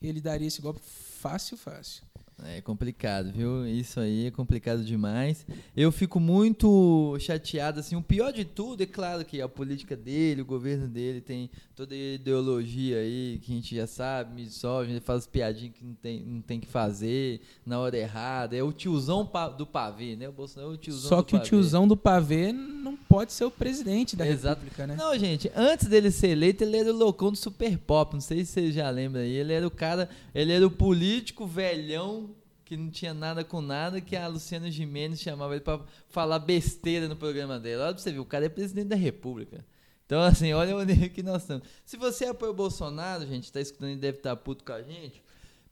ele 0.01 0.21
daria 0.21 0.49
esse 0.49 0.61
golpe 0.61 0.81
fácil, 0.83 1.57
fácil. 1.57 2.03
É 2.45 2.61
complicado, 2.61 3.31
viu? 3.31 3.67
Isso 3.67 4.01
aí 4.01 4.27
é 4.27 4.31
complicado 4.31 4.85
demais. 4.85 5.47
Eu 5.77 5.93
fico 5.93 6.19
muito 6.19 7.17
chateado, 7.21 7.79
assim. 7.79 7.95
O 7.95 8.03
pior 8.03 8.33
de 8.33 8.45
tudo 8.45 8.83
é 8.83 8.87
claro 8.87 9.25
que 9.25 9.41
a 9.41 9.49
política 9.49 9.97
dele, 9.97 10.43
o 10.43 10.47
governo 10.47 10.89
dele 10.89 11.21
tem 11.21 11.51
toda 11.83 11.97
ideologia 11.97 12.99
aí 12.99 13.41
que 13.43 13.51
a 13.51 13.55
gente 13.57 13.75
já 13.75 13.87
sabe, 13.89 14.41
misógino, 14.41 14.95
ele 14.95 15.01
faz 15.01 15.27
piadinhas 15.27 15.75
que 15.75 15.85
não 15.85 15.95
tem, 15.95 16.21
não 16.21 16.41
tem 16.41 16.61
que 16.61 16.67
fazer 16.69 17.41
na 17.67 17.81
hora 17.81 17.97
errada. 17.97 18.57
É 18.57 18.63
o 18.63 18.73
tiozão 18.73 19.29
do 19.59 19.67
pavê, 19.67 20.15
né? 20.15 20.29
O 20.29 20.33
Bolsonaro 20.33 20.73
é 20.73 20.75
o 20.75 20.79
tiozão 20.79 21.09
Só 21.09 21.17
do 21.17 21.25
que 21.25 21.35
o 21.35 21.39
pavê. 21.39 21.49
tiozão 21.49 21.89
do 21.89 21.97
pavê 21.97 22.53
não 22.53 22.97
pode 22.97 23.33
ser 23.33 23.45
o 23.45 23.51
presidente 23.51 24.15
da 24.15 24.27
Exato. 24.27 24.61
República, 24.61 24.87
né? 24.87 24.95
Não, 24.97 25.19
gente, 25.19 25.51
antes 25.57 25.89
dele 25.89 26.13
ser 26.13 26.29
eleito, 26.29 26.63
ele 26.63 26.77
era 26.77 26.93
o 26.93 26.97
loucão 26.97 27.33
do 27.33 27.37
Super 27.37 27.77
Pop. 27.79 28.15
Não 28.15 28.21
sei 28.21 28.45
se 28.45 28.53
você 28.53 28.71
já 28.71 28.89
lembra 28.89 29.23
aí. 29.23 29.33
Ele 29.33 29.53
era 29.53 29.67
o 29.67 29.71
cara, 29.71 30.09
ele 30.33 30.53
era 30.53 30.65
o 30.65 30.71
político 30.71 31.47
velhão 31.47 32.31
que 32.65 32.77
não 32.77 32.91
tinha 32.91 33.13
nada 33.13 33.43
com 33.43 33.61
nada, 33.61 34.01
que 34.01 34.15
a 34.15 34.29
Luciana 34.29 34.71
Gimenez 34.71 35.21
chamava 35.21 35.53
ele 35.55 35.61
pra 35.63 35.81
falar 36.09 36.39
besteira 36.39 37.09
no 37.09 37.17
programa 37.17 37.59
dela. 37.59 37.87
Olha 37.87 37.95
pra 37.95 38.03
você 38.03 38.13
ver, 38.13 38.21
o 38.21 38.25
cara 38.25 38.47
é 38.47 38.49
presidente 38.49 38.87
da 38.87 38.97
República. 38.97 39.65
Então, 40.13 40.21
assim, 40.21 40.53
olha 40.53 40.77
o 40.77 40.85
nível 40.85 41.09
que 41.09 41.23
nós 41.23 41.41
estamos. 41.41 41.67
Se 41.87 41.97
você 41.97 42.27
apoia 42.27 42.51
o 42.51 42.55
Bolsonaro, 42.55 43.27
gente, 43.27 43.51
tá 43.51 43.63
escutando 43.63 43.93
e 43.93 43.97
deve 43.97 44.19
estar 44.19 44.37
puto 44.37 44.63
com 44.63 44.75
a 44.75 44.83
gente. 44.83 45.23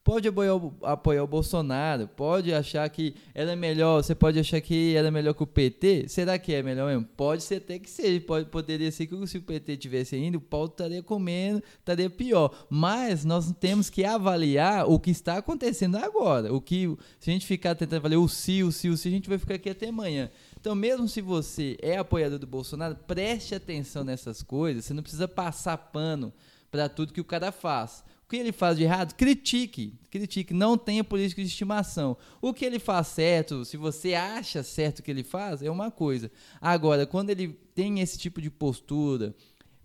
pode 0.03 0.26
apoiar 0.26 0.57
o, 0.57 0.74
apoiar 0.83 1.22
o 1.22 1.26
Bolsonaro, 1.26 2.09
pode 2.09 2.50
achar 2.50 2.88
que 2.88 3.14
ela 3.35 3.53
é 3.53 3.55
melhor, 3.55 4.03
você 4.03 4.14
pode 4.14 4.38
achar 4.38 4.59
que 4.62 4.96
ela 4.96 5.09
é 5.09 5.11
melhor 5.11 5.35
que 5.35 5.42
o 5.42 5.46
PT. 5.46 6.09
Será 6.09 6.38
que 6.38 6.55
é 6.55 6.62
melhor 6.62 6.88
mesmo? 6.88 7.07
Pode 7.18 7.42
ser 7.42 7.57
até 7.57 7.79
que 7.79 7.90
seja, 7.90 8.18
pode, 8.22 8.46
poderia 8.46 8.90
ser 8.90 9.07
que 9.07 9.26
se 9.26 9.37
o 9.37 9.42
PT 9.42 9.76
tivesse 9.76 10.16
ainda, 10.16 10.38
o 10.38 10.40
Paulo 10.40 10.68
estaria 10.68 11.03
comendo, 11.03 11.62
estaria 11.79 12.09
pior. 12.09 12.66
Mas 12.70 13.26
nós 13.26 13.53
temos 13.61 13.90
que 13.90 14.07
avaliar 14.07 14.88
o 14.88 14.98
que 14.98 15.11
está 15.11 15.37
acontecendo 15.37 15.98
agora. 15.98 16.50
O 16.50 16.62
que, 16.62 16.96
se 17.18 17.29
a 17.29 17.33
gente 17.35 17.44
ficar 17.46 17.74
tentando 17.74 17.98
avaliar 17.98 18.22
o 18.22 18.29
si, 18.29 18.62
o 18.62 18.72
si, 18.72 18.88
o 18.88 18.96
si, 18.96 19.09
a 19.09 19.11
gente 19.11 19.29
vai 19.29 19.37
ficar 19.37 19.57
aqui 19.57 19.68
até 19.68 19.88
amanhã. 19.88 20.31
Então, 20.61 20.75
mesmo 20.75 21.09
se 21.09 21.23
você 21.23 21.79
é 21.81 21.96
apoiador 21.96 22.38
do 22.38 22.46
Bolsonaro, 22.46 22.94
preste 22.94 23.55
atenção 23.55 24.05
nessas 24.05 24.42
coisas. 24.42 24.85
Você 24.85 24.92
não 24.92 25.03
precisa 25.03 25.27
passar 25.27 25.79
pano 25.79 26.33
para 26.70 26.87
tudo 26.87 27.14
que 27.14 27.20
o 27.20 27.25
cara 27.25 27.51
faz. 27.51 28.05
O 28.27 28.29
que 28.29 28.37
ele 28.37 28.53
faz 28.53 28.77
de 28.77 28.85
errado, 28.85 29.14
critique. 29.14 29.99
Critique. 30.11 30.53
Não 30.53 30.77
tenha 30.77 31.03
política 31.03 31.40
de 31.40 31.49
estimação. 31.49 32.14
O 32.42 32.53
que 32.53 32.66
ele 32.66 32.79
faz 32.79 33.07
certo, 33.07 33.64
se 33.64 33.79
você 33.79 34.12
acha 34.12 34.62
certo 34.62 34.99
o 34.99 35.03
que 35.03 35.11
ele 35.11 35.25
faz, 35.25 35.62
é 35.62 35.70
uma 35.70 35.90
coisa. 35.90 36.31
Agora, 36.61 37.07
quando 37.07 37.31
ele 37.31 37.59
tem 37.75 38.01
esse 38.01 38.18
tipo 38.18 38.38
de 38.38 38.51
postura, 38.51 39.35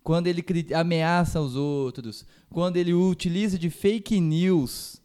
quando 0.02 0.26
ele 0.26 0.44
ameaça 0.74 1.40
os 1.40 1.56
outros, 1.56 2.26
quando 2.50 2.76
ele 2.76 2.92
utiliza 2.92 3.58
de 3.58 3.70
fake 3.70 4.20
news 4.20 5.00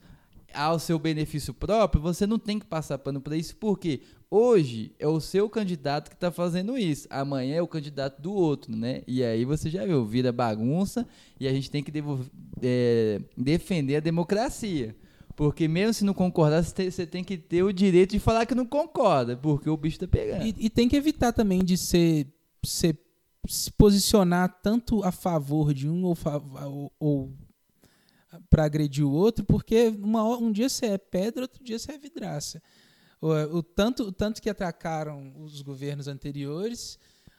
ao 0.54 0.80
seu 0.80 0.98
benefício 0.98 1.54
próprio, 1.54 2.02
você 2.02 2.26
não 2.28 2.40
tem 2.40 2.60
que 2.60 2.66
passar 2.66 2.98
pano 2.98 3.22
para 3.22 3.36
isso, 3.36 3.56
porque 3.56 4.02
hoje 4.30 4.94
é 5.00 5.08
o 5.08 5.20
seu 5.20 5.50
candidato 5.50 6.10
que 6.10 6.16
está 6.16 6.32
fazendo 6.32 6.78
isso, 6.78 7.08
amanhã 7.10 7.56
é 7.56 7.62
o 7.62 7.68
candidato 7.68 8.22
do 8.22 8.34
outro, 8.34 8.76
né? 8.76 9.02
E 9.08 9.24
aí 9.24 9.46
você 9.46 9.70
já 9.70 9.86
viu, 9.86 10.06
vira 10.06 10.32
bagunça 10.32 11.08
e 11.40 11.48
a 11.48 11.54
gente 11.54 11.70
tem 11.70 11.84
que 11.84 11.92
é, 12.62 13.22
defender 13.38 13.98
a 13.98 14.00
democracia. 14.00 14.96
Porque 15.36 15.68
mesmo 15.68 15.94
se 15.94 16.04
não 16.04 16.14
concordar, 16.14 16.64
você 16.64 17.06
tem 17.06 17.24
que 17.24 17.38
ter 17.38 17.64
o 17.64 17.74
direito 17.74 18.12
de 18.12 18.20
falar 18.20 18.46
que 18.46 18.54
não 18.54 18.66
concorda, 18.66 19.36
porque 19.36 19.70
o 19.70 19.78
bicho 19.78 19.96
está 19.96 20.08
pegando. 20.08 20.46
E, 20.46 20.56
e, 20.58 20.70
tem 20.70 20.88
que 20.88 20.96
evitar 20.96 21.32
também 21.32 21.64
de 21.64 21.78
ser, 21.78 22.28
ser, 22.64 23.00
se 23.48 23.72
posicionar 23.72 24.60
tanto 24.62 25.04
a 25.04 25.12
favor 25.12 25.74
de 25.74 25.90
um 25.90 26.04
ou, 26.04 26.18
ou, 26.64 26.92
ou 27.00 27.34
para 28.50 28.66
agredir 28.66 29.06
o 29.06 29.12
outro, 29.12 29.44
porque 29.46 29.88
uma, 30.00 30.24
um 30.38 30.52
dia 30.52 30.70
você 30.70 30.88
é 30.88 30.98
pedra, 30.98 31.44
outro 31.44 31.64
dia 31.64 31.78
você 31.78 31.94
é 31.94 31.98
vidraça. 31.98 32.62
O, 33.22 33.30
o, 33.58 33.64
tanto, 33.64 34.04
o 34.04 34.12
tanto 34.12 34.42
que 34.42 34.50
atacaram 34.50 35.34
os 35.44 35.62
governos 35.62 36.08
anteriores, 36.08 36.98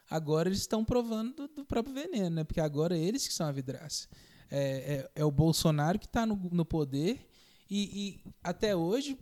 agora 0.08 0.48
eles 0.48 0.60
estão 0.60 0.84
provando 0.84 1.34
do, 1.34 1.48
do, 1.48 1.64
próprio 1.64 1.94
veneno, 1.94 2.36
né? 2.36 2.44
porque 2.44 2.60
agora 2.60 2.96
eles 2.96 3.26
que 3.26 3.34
são 3.34 3.46
a 3.46 3.52
vidraça. 3.52 4.08
É, 4.50 5.08
é, 5.16 5.22
é 5.22 5.24
o 5.24 5.30
Bolsonaro 5.30 5.98
que 5.98 6.06
está 6.06 6.26
no, 6.26 6.36
no 6.52 6.64
poder 6.64 7.26
e, 7.74 8.20
e, 8.24 8.32
até 8.44 8.76
hoje, 8.76 9.18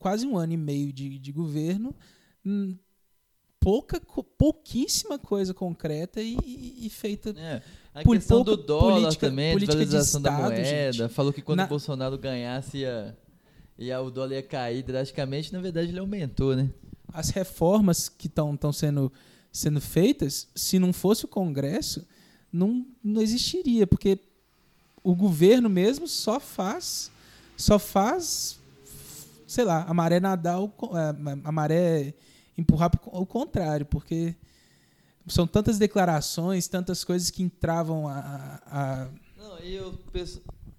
quase 0.00 0.26
um 0.26 0.36
ano 0.36 0.52
e 0.52 0.56
meio 0.56 0.92
de, 0.92 1.16
de 1.16 1.30
governo, 1.30 1.94
hum, 2.44 2.76
pouca, 3.60 4.00
pouquíssima 4.36 5.16
coisa 5.16 5.54
concreta 5.54 6.20
e, 6.20 6.36
e 6.84 6.90
feita. 6.90 7.30
É. 7.38 7.62
A 7.94 8.02
por 8.02 8.16
questão 8.16 8.42
do 8.42 8.56
dólar 8.56 9.02
política, 9.02 9.28
também, 9.28 9.52
a 9.52 9.58
desvalorização 9.58 10.20
da 10.20 10.32
moeda. 10.32 10.64
Gente. 10.64 11.08
Falou 11.10 11.32
que 11.32 11.40
quando 11.40 11.58
Na... 11.58 11.64
o 11.66 11.68
Bolsonaro 11.68 12.18
ganhasse 12.18 12.78
ia, 12.78 13.16
ia, 13.78 14.00
o 14.00 14.10
dólar 14.10 14.32
ia 14.32 14.42
cair 14.42 14.82
drasticamente. 14.82 15.52
Na 15.52 15.60
verdade, 15.60 15.90
ele 15.90 16.00
aumentou, 16.00 16.56
né? 16.56 16.68
As 17.12 17.30
reformas 17.30 18.08
que 18.08 18.26
estão 18.26 18.72
sendo, 18.72 19.12
sendo 19.52 19.80
feitas, 19.80 20.48
se 20.56 20.80
não 20.80 20.92
fosse 20.92 21.24
o 21.24 21.28
Congresso, 21.28 22.04
não, 22.52 22.84
não 23.02 23.22
existiria, 23.22 23.86
porque 23.86 24.18
o 25.02 25.14
governo 25.14 25.68
mesmo 25.68 26.08
só 26.08 26.40
faz, 26.40 27.12
só 27.56 27.78
faz, 27.78 28.58
sei 29.46 29.64
lá, 29.64 29.84
a 29.84 29.94
maré 29.94 30.18
nadar, 30.18 30.58
a 31.44 31.52
maré 31.52 32.12
empurrar 32.58 32.90
o 33.06 33.24
contrário, 33.24 33.86
porque 33.86 34.34
são 35.26 35.46
tantas 35.46 35.78
declarações, 35.78 36.68
tantas 36.68 37.04
coisas 37.04 37.30
que 37.30 37.42
entravam 37.42 38.08
a. 38.08 38.60
a... 38.66 39.08
Não, 39.36 39.58
e 39.60 39.78
o, 39.78 39.98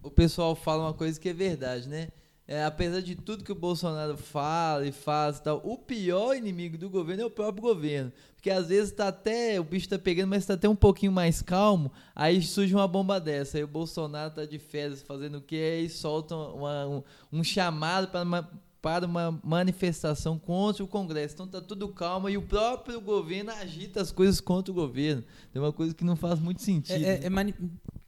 o 0.03 0.11
pessoal 0.11 0.55
fala 0.55 0.83
uma 0.83 0.93
coisa 0.93 1.19
que 1.19 1.29
é 1.29 1.33
verdade, 1.33 1.87
né? 1.87 2.09
É, 2.47 2.63
apesar 2.63 3.01
de 3.01 3.15
tudo 3.15 3.43
que 3.43 3.51
o 3.51 3.55
Bolsonaro 3.55 4.15
fala 4.17 4.85
e 4.85 4.91
faz 4.91 5.37
e 5.37 5.43
tal, 5.43 5.61
o 5.63 5.79
pior 5.79 6.35
inimigo 6.35 6.77
do 6.77 6.91
governo 6.91 7.23
é 7.23 7.25
o 7.25 7.31
próprio 7.31 7.63
governo. 7.63 8.11
Porque 8.35 8.51
às 8.51 8.67
vezes 8.67 8.91
tá 8.91 9.07
até, 9.07 9.59
o 9.59 9.63
bicho 9.63 9.89
tá 9.89 9.97
pegando, 9.97 10.29
mas 10.29 10.45
tá 10.45 10.53
até 10.53 10.69
um 10.69 10.75
pouquinho 10.75 11.11
mais 11.11 11.41
calmo, 11.41 11.91
aí 12.13 12.39
surge 12.43 12.75
uma 12.75 12.87
bomba 12.87 13.19
dessa. 13.19 13.57
Aí 13.57 13.63
o 13.63 13.67
Bolsonaro 13.67 14.31
tá 14.31 14.45
de 14.45 14.59
férias 14.59 15.01
fazendo 15.01 15.39
o 15.39 15.41
quê? 15.41 15.81
E 15.83 15.89
solta 15.89 16.35
uma, 16.35 16.85
um, 16.85 17.03
um 17.33 17.43
chamado 17.43 18.09
para 18.09 18.47
para 18.85 19.07
uma 19.07 19.31
manifestação 19.43 20.37
contra 20.37 20.83
o 20.83 20.87
Congresso. 20.87 21.33
Então 21.33 21.47
tá 21.47 21.59
tudo 21.59 21.89
calmo 21.89 22.29
e 22.29 22.37
o 22.37 22.41
próprio 22.43 23.01
governo 23.01 23.49
agita 23.49 23.99
as 23.99 24.11
coisas 24.11 24.39
contra 24.39 24.71
o 24.71 24.75
governo. 24.75 25.23
É 25.55 25.59
uma 25.59 25.73
coisa 25.73 25.91
que 25.91 26.03
não 26.03 26.15
faz 26.15 26.39
muito 26.39 26.61
sentido. 26.61 27.03
É, 27.03 27.15
é, 27.15 27.25
é 27.25 27.29
mani 27.31 27.55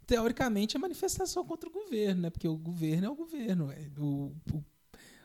teoricamente 0.05 0.77
é 0.77 0.79
manifestação 0.79 1.43
contra 1.43 1.67
o 1.67 1.71
governo, 1.71 2.21
né? 2.21 2.29
Porque 2.29 2.47
o 2.47 2.55
governo 2.55 3.07
é 3.07 3.09
o 3.09 3.15
governo. 3.15 3.71
É, 3.71 3.87
o, 3.97 4.31
o, 4.53 4.63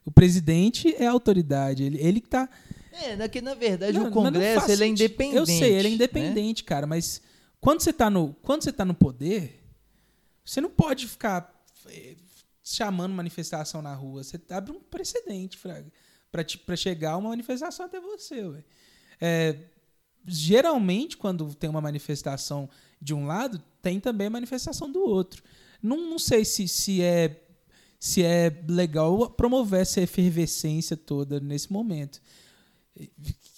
o 0.06 0.10
presidente 0.10 0.96
é 0.96 1.06
a 1.06 1.10
autoridade. 1.10 1.82
Ele, 1.82 1.98
ele 2.00 2.22
que 2.22 2.30
tá. 2.30 2.48
É, 2.90 3.14
na, 3.14 3.28
que, 3.28 3.42
na 3.42 3.52
verdade 3.52 3.98
não, 3.98 4.08
o 4.08 4.10
Congresso 4.10 4.72
ele 4.72 4.84
é 4.84 4.86
independente. 4.86 5.36
Eu 5.36 5.44
sei, 5.44 5.74
ele 5.74 5.88
é 5.88 5.90
independente, 5.90 6.62
né? 6.62 6.66
cara, 6.66 6.86
mas 6.86 7.20
quando 7.60 7.82
você 7.82 7.92
tá 7.92 8.08
no, 8.08 8.34
quando 8.40 8.64
você 8.64 8.72
tá 8.72 8.86
no 8.86 8.94
poder, 8.94 9.62
você 10.42 10.62
não 10.62 10.70
pode 10.70 11.06
ficar 11.06 11.62
chamando 12.62 13.12
manifestação 13.12 13.83
na 13.83 13.94
rua. 13.94 14.22
Você 14.22 14.40
abre 14.51 14.72
um 14.72 14.81
precedente, 14.81 15.59
para 16.31 16.77
chegar 16.77 17.16
uma 17.16 17.31
manifestação 17.31 17.87
até 17.87 18.01
você. 18.01 18.64
É, 19.20 19.57
geralmente, 20.27 21.16
quando 21.16 21.55
tem 21.55 21.68
uma 21.68 21.81
manifestação 21.81 22.68
de 23.01 23.12
um 23.12 23.27
lado, 23.27 23.62
tem 23.81 23.98
também 23.98 24.29
a 24.29 24.31
manifestação 24.31 24.90
do 24.90 25.01
outro. 25.01 25.42
Não, 25.83 25.96
não 26.09 26.18
sei 26.18 26.44
se, 26.44 26.68
se, 26.68 27.03
é, 27.03 27.44
se 27.98 28.22
é 28.22 28.62
legal 28.68 29.31
promover 29.31 29.81
essa 29.81 30.01
efervescência 30.01 30.96
toda 30.96 31.40
nesse 31.40 31.72
momento. 31.72 32.22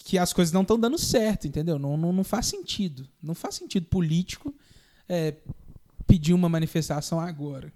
Que 0.05 0.17
as 0.17 0.33
coisas 0.33 0.53
não 0.53 0.63
estão 0.63 0.79
dando 0.79 0.97
certo, 0.97 1.47
entendeu? 1.47 1.79
Não, 1.79 1.97
não, 1.97 2.13
não 2.13 2.25
faz 2.25 2.47
sentido. 2.47 3.07
Não 3.23 3.35
faz 3.35 3.57
sentido 3.57 3.87
político 3.87 4.55
é, 5.09 5.35
pedir 6.07 6.33
uma 6.33 6.49
manifestação 6.49 7.21
agora. 7.21 7.73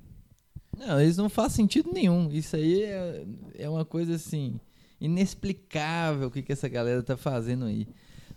Não, 0.78 1.00
eles 1.00 1.16
não 1.16 1.28
faz 1.28 1.52
sentido 1.52 1.92
nenhum. 1.92 2.30
Isso 2.30 2.54
aí 2.54 2.82
é, 2.82 3.26
é 3.54 3.68
uma 3.68 3.84
coisa 3.84 4.14
assim, 4.14 4.60
inexplicável 5.00 6.28
o 6.28 6.30
que, 6.30 6.42
que 6.42 6.52
essa 6.52 6.68
galera 6.68 7.02
tá 7.02 7.16
fazendo 7.16 7.64
aí. 7.64 7.88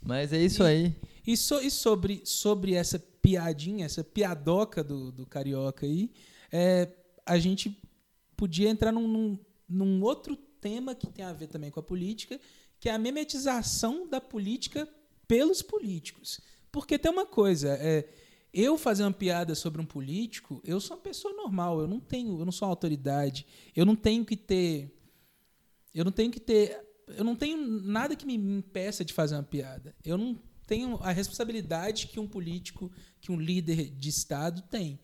Mas 0.02 0.34
é 0.34 0.42
isso 0.42 0.64
e, 0.64 0.66
aí. 0.66 0.96
E, 1.26 1.38
so, 1.38 1.62
e, 1.62 1.70
sobre, 1.70 2.22
sobre 2.26 2.74
essa 2.74 2.98
piadinha, 3.22 3.86
essa 3.86 4.04
piadoca 4.04 4.84
do, 4.84 5.12
do 5.12 5.26
carioca 5.26 5.86
aí, 5.86 6.12
é, 6.52 6.90
a 7.26 7.38
gente 7.38 7.80
podia 8.36 8.70
entrar 8.70 8.92
num, 8.92 9.08
num, 9.08 9.40
num 9.70 10.04
outro 10.04 10.36
tema 10.36 10.96
que 10.96 11.08
tem 11.08 11.24
a 11.24 11.34
ver 11.34 11.48
também 11.48 11.70
com 11.70 11.80
a 11.80 11.84
política, 11.84 12.40
que 12.80 12.90
é 12.90 12.94
a 12.94 12.98
memetização 12.98 14.08
da 14.08 14.20
política 14.20 14.90
pelos 15.28 15.62
políticos. 15.62 16.42
Porque 16.72 16.98
tem 16.98 17.12
uma 17.12 17.26
coisa, 17.26 17.78
é, 17.80 18.08
eu 18.54 18.78
fazer 18.78 19.04
uma 19.04 19.14
piada 19.14 19.56
sobre 19.56 19.82
um 19.82 19.86
político, 19.86 20.62
eu 20.64 20.80
sou 20.80 20.98
uma 20.98 21.04
pessoa 21.04 21.34
normal, 21.34 21.82
eu 21.82 21.88
não 21.88 22.00
tenho, 22.00 22.40
eu 22.40 22.46
não 22.46 22.52
sou 22.52 22.68
uma 22.68 22.74
autoridade, 22.74 23.46
eu 23.76 23.86
não 23.86 23.96
tenho 23.96 24.26
que 24.26 24.36
ter 24.36 24.98
eu 25.94 26.06
não 26.06 26.12
tenho 26.12 26.32
que 26.32 26.40
ter, 26.40 26.80
eu 27.08 27.24
não 27.24 27.36
tenho 27.36 27.58
nada 27.58 28.16
que 28.16 28.26
me 28.26 28.36
impeça 28.36 29.04
de 29.04 29.14
fazer 29.14 29.36
uma 29.36 29.44
piada. 29.44 29.94
Eu 30.04 30.18
não 30.18 30.40
tenho 30.66 30.98
a 31.02 31.12
responsabilidade 31.12 32.08
que 32.08 32.20
um 32.20 32.28
político, 32.28 32.92
que 33.20 33.32
um 33.32 33.40
líder 33.40 33.90
de 33.90 34.10
estado 34.10 34.62
tem. 34.64 35.00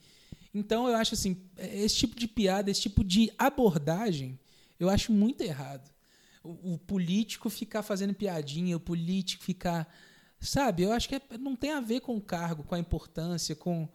Então 0.54 0.88
eu 0.88 0.96
acho 0.96 1.14
assim, 1.14 1.38
esse 1.58 1.96
tipo 1.96 2.16
de 2.16 2.28
piada, 2.28 2.72
esse 2.72 2.82
tipo 2.82 3.04
de 3.04 3.32
abordagem, 3.38 4.40
eu 4.80 4.90
acho 4.90 5.12
muito 5.12 5.42
errado. 5.42 5.92
O, 6.42 6.74
o 6.74 6.78
político 6.78 7.50
ficar 7.50 7.84
fazendo 7.84 8.14
piadinha, 8.14 8.78
o 8.78 8.80
político 8.80 9.44
ficar 9.44 9.94
Sabe? 10.40 10.84
Eu 10.84 10.92
acho 10.92 11.10
que 11.10 11.16
é, 11.16 11.22
não 11.40 11.56
tem 11.56 11.72
a 11.72 11.82
ver 11.82 12.02
com 12.02 12.16
o 12.16 12.22
cargo, 12.22 12.64
com 12.64 12.76
a 12.76 12.80
importância, 12.80 13.56
com. 13.56 13.88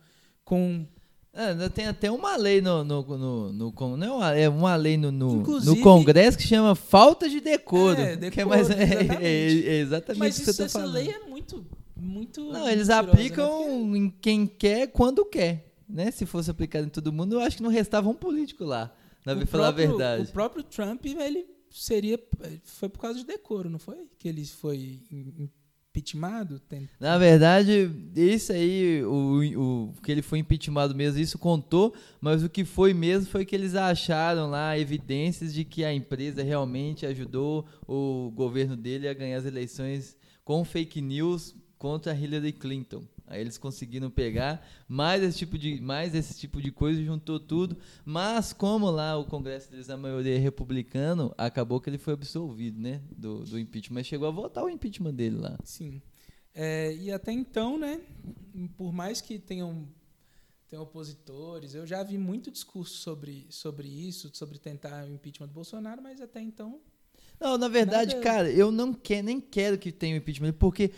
com 0.45 0.87
é, 1.33 1.69
tem 1.71 1.87
até 1.87 2.11
uma 2.11 2.37
lei 2.37 2.61
no, 2.61 2.85
no, 2.85 3.03
no, 3.03 3.53
no 3.53 3.97
não 3.97 4.23
é, 4.23 4.43
é 4.43 4.49
uma 4.51 4.77
lei 4.77 4.99
no, 4.99 5.11
no, 5.11 5.43
no, 5.43 5.81
Congresso 5.81 6.37
que 6.37 6.45
chama 6.45 6.75
falta 6.75 7.27
de 7.27 7.41
decoro. 7.41 7.99
É, 7.99 8.17
decoro, 8.17 8.33
que 8.33 8.41
é, 8.41 8.45
mais, 8.45 8.69
é, 8.71 8.83
exatamente. 8.83 9.25
É, 9.25 9.71
é 9.71 9.79
exatamente 9.79 10.19
Mas 10.19 10.35
isso, 10.37 10.45
que 10.45 10.53
você 10.53 10.63
tá 10.65 10.69
falando. 10.69 10.97
Essa 10.97 11.05
lei 11.05 11.15
é 11.15 11.27
muito, 11.27 11.67
muito. 11.97 12.53
Não, 12.53 12.69
eles 12.69 12.91
aplicam 12.91 13.87
né? 13.87 13.99
em 13.99 14.11
quem 14.11 14.47
quer, 14.47 14.89
quando 14.89 15.25
quer. 15.25 15.73
Né? 15.89 16.11
Se 16.11 16.27
fosse 16.27 16.51
aplicado 16.51 16.87
em 16.87 16.91
todo 16.91 17.13
mundo, 17.13 17.37
eu 17.37 17.41
acho 17.41 17.57
que 17.57 17.63
não 17.63 17.71
restava 17.71 18.09
um 18.11 18.15
político 18.15 18.65
lá. 18.65 18.95
Na 19.25 19.33
o 19.33 19.47
falar 19.47 19.73
próprio, 19.73 19.85
a 19.85 19.89
verdade. 19.89 20.23
O 20.29 20.33
próprio 20.33 20.63
Trump, 20.65 21.07
ele 21.07 21.47
seria. 21.71 22.19
Foi 22.65 22.89
por 22.89 22.99
causa 22.99 23.19
de 23.19 23.25
decoro, 23.25 23.71
não 23.71 23.79
foi? 23.79 24.07
Que 24.19 24.29
ele 24.29 24.45
foi 24.45 25.01
impeachmentado? 25.93 26.59
Tem... 26.61 26.89
Na 26.99 27.19
verdade, 27.19 27.91
isso 28.17 28.53
aí, 28.53 29.05
o, 29.05 29.43
o, 29.61 29.95
que 30.03 30.11
ele 30.11 30.23
foi 30.23 30.39
impeachmentado 30.39 30.95
mesmo, 30.95 31.21
isso 31.21 31.39
contou, 31.39 31.95
mas 32.21 32.43
o 32.43 32.49
que 32.49 32.65
foi 32.65 32.95
mesmo 32.95 33.27
foi 33.31 33.45
que 33.45 33.55
eles 33.55 33.75
acharam 33.75 34.49
lá 34.49 34.77
evidências 34.79 35.53
de 35.53 35.65
que 35.65 35.85
a 35.85 35.93
empresa 35.93 36.43
realmente 36.43 37.05
ajudou 37.05 37.67
o 37.87 38.33
governo 38.35 38.77
dele 38.77 39.07
a 39.07 39.15
ganhar 39.15 39.37
as 39.37 39.45
eleições 39.45 40.17
com 40.45 40.65
fake 40.65 41.01
news 41.01 41.55
contra 41.79 42.15
Hillary 42.15 42.53
Clinton. 42.53 43.05
Aí 43.33 43.40
eles 43.40 43.57
conseguiram 43.57 44.11
pegar 44.11 44.62
mais 44.87 45.23
esse 45.23 45.38
tipo 45.38 45.57
de, 45.57 45.81
mais 45.81 46.14
esse 46.14 46.38
tipo 46.38 46.61
de 46.61 46.71
coisa, 46.71 47.03
juntou 47.03 47.40
tudo. 47.40 47.79
Mas 48.05 48.53
como 48.53 48.90
lá 48.90 49.16
o 49.16 49.25
Congresso 49.25 49.71
deles, 49.71 49.88
a 49.88 49.97
maioria 49.97 50.37
é 50.37 50.38
republicano, 50.38 51.35
acabou 51.38 51.81
que 51.81 51.88
ele 51.88 51.97
foi 51.97 52.12
absolvido, 52.12 52.79
né? 52.79 53.01
Do, 53.16 53.42
do 53.45 53.59
impeachment. 53.59 53.95
Mas 53.95 54.07
chegou 54.07 54.29
a 54.29 54.31
votar 54.31 54.62
o 54.62 54.68
impeachment 54.68 55.14
dele 55.14 55.38
lá. 55.38 55.59
Sim. 55.64 56.03
É, 56.55 56.95
e 56.95 57.11
até 57.11 57.33
então, 57.33 57.79
né? 57.79 58.03
Por 58.77 58.92
mais 58.92 59.23
que 59.23 59.38
tenham, 59.38 59.88
tenham 60.68 60.83
opositores, 60.83 61.75
eu 61.75 61.87
já 61.87 62.03
vi 62.03 62.18
muito 62.18 62.51
discurso 62.51 62.99
sobre, 62.99 63.47
sobre 63.49 63.88
isso, 63.88 64.31
sobre 64.35 64.59
tentar 64.59 65.07
o 65.07 65.09
impeachment 65.11 65.49
do 65.49 65.55
Bolsonaro, 65.55 66.03
mas 66.03 66.21
até 66.21 66.42
então 66.42 66.81
não, 67.43 67.59
na 67.59 67.69
verdade, 67.69 68.15
Nada... 68.15 68.25
cara, 68.25 68.51
eu 68.51 68.71
não 68.71 68.93
quero, 68.93 69.27
nem 69.27 69.41
quero 69.41 69.77
que 69.77 69.91
tenha 69.91 70.17
impeachment, 70.17 70.53
porque 70.53 70.93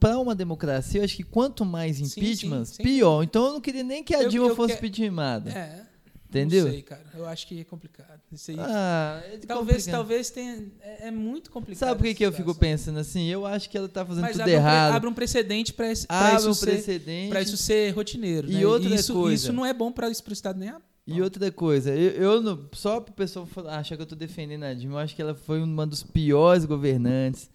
para 0.00 0.18
uma 0.18 0.34
democracia, 0.34 1.00
eu 1.00 1.04
acho 1.04 1.16
que 1.16 1.22
quanto 1.22 1.64
mais 1.64 2.00
impeachments, 2.00 2.70
sim, 2.70 2.74
sim, 2.76 2.82
pior. 2.82 3.22
Então 3.22 3.46
eu 3.46 3.52
não 3.54 3.60
queria 3.60 3.84
nem 3.84 4.02
que 4.02 4.14
a 4.14 4.22
eu, 4.22 4.28
Dilma 4.28 4.48
eu 4.48 4.56
fosse 4.56 4.76
que... 4.76 4.86
impeachmentada. 4.86 5.50
É. 5.50 5.86
Entendeu? 6.28 6.64
Não 6.64 6.72
sei, 6.72 6.82
cara. 6.82 7.04
Eu 7.14 7.26
acho 7.26 7.46
que 7.46 7.60
é 7.60 7.64
complicado. 7.64 8.20
Isso 8.32 8.50
aí, 8.50 8.56
ah, 8.58 9.22
é 9.24 9.38
talvez, 9.46 9.78
complicado. 9.78 9.92
talvez 9.92 10.30
tenha. 10.30 10.66
É, 10.80 11.08
é, 11.08 11.10
muito 11.10 11.50
complicado. 11.50 11.88
Sabe 11.88 11.98
por 11.98 12.04
que, 12.04 12.14
que 12.14 12.26
eu 12.26 12.32
fico 12.32 12.54
pensando 12.54 12.98
assim? 12.98 13.26
Eu 13.26 13.46
acho 13.46 13.70
que 13.70 13.78
ela 13.78 13.88
tá 13.88 14.04
fazendo 14.04 14.24
Mas 14.24 14.36
tudo 14.36 14.48
errado. 14.48 14.92
Um, 14.92 14.96
abre 14.96 15.08
um 15.08 15.14
precedente 15.14 15.72
para 15.72 15.92
isso, 15.92 16.06
um 16.50 16.54
ser, 16.54 17.00
isso 17.40 17.56
ser 17.56 17.90
rotineiro. 17.90 18.50
E 18.50 18.54
né? 18.54 18.66
outra 18.66 18.94
isso, 18.94 19.14
coisa. 19.14 19.34
Isso 19.34 19.52
não 19.52 19.64
é 19.64 19.72
bom 19.72 19.92
para 19.92 20.08
o 20.08 20.32
Estado 20.32 20.58
nem 20.58 20.68
a 20.68 20.80
e 21.06 21.22
outra 21.22 21.52
coisa, 21.52 21.94
eu, 21.94 22.10
eu 22.10 22.42
não, 22.42 22.68
só 22.72 23.00
para 23.00 23.12
o 23.12 23.14
pessoal 23.14 23.46
achar 23.68 23.94
que 23.94 24.02
eu 24.02 24.04
estou 24.04 24.18
defendendo 24.18 24.64
a 24.64 24.74
Dilma, 24.74 24.96
eu 24.96 24.98
acho 24.98 25.14
que 25.14 25.22
ela 25.22 25.34
foi 25.34 25.62
uma 25.62 25.86
dos 25.86 26.02
piores 26.02 26.64
governantes. 26.64 27.48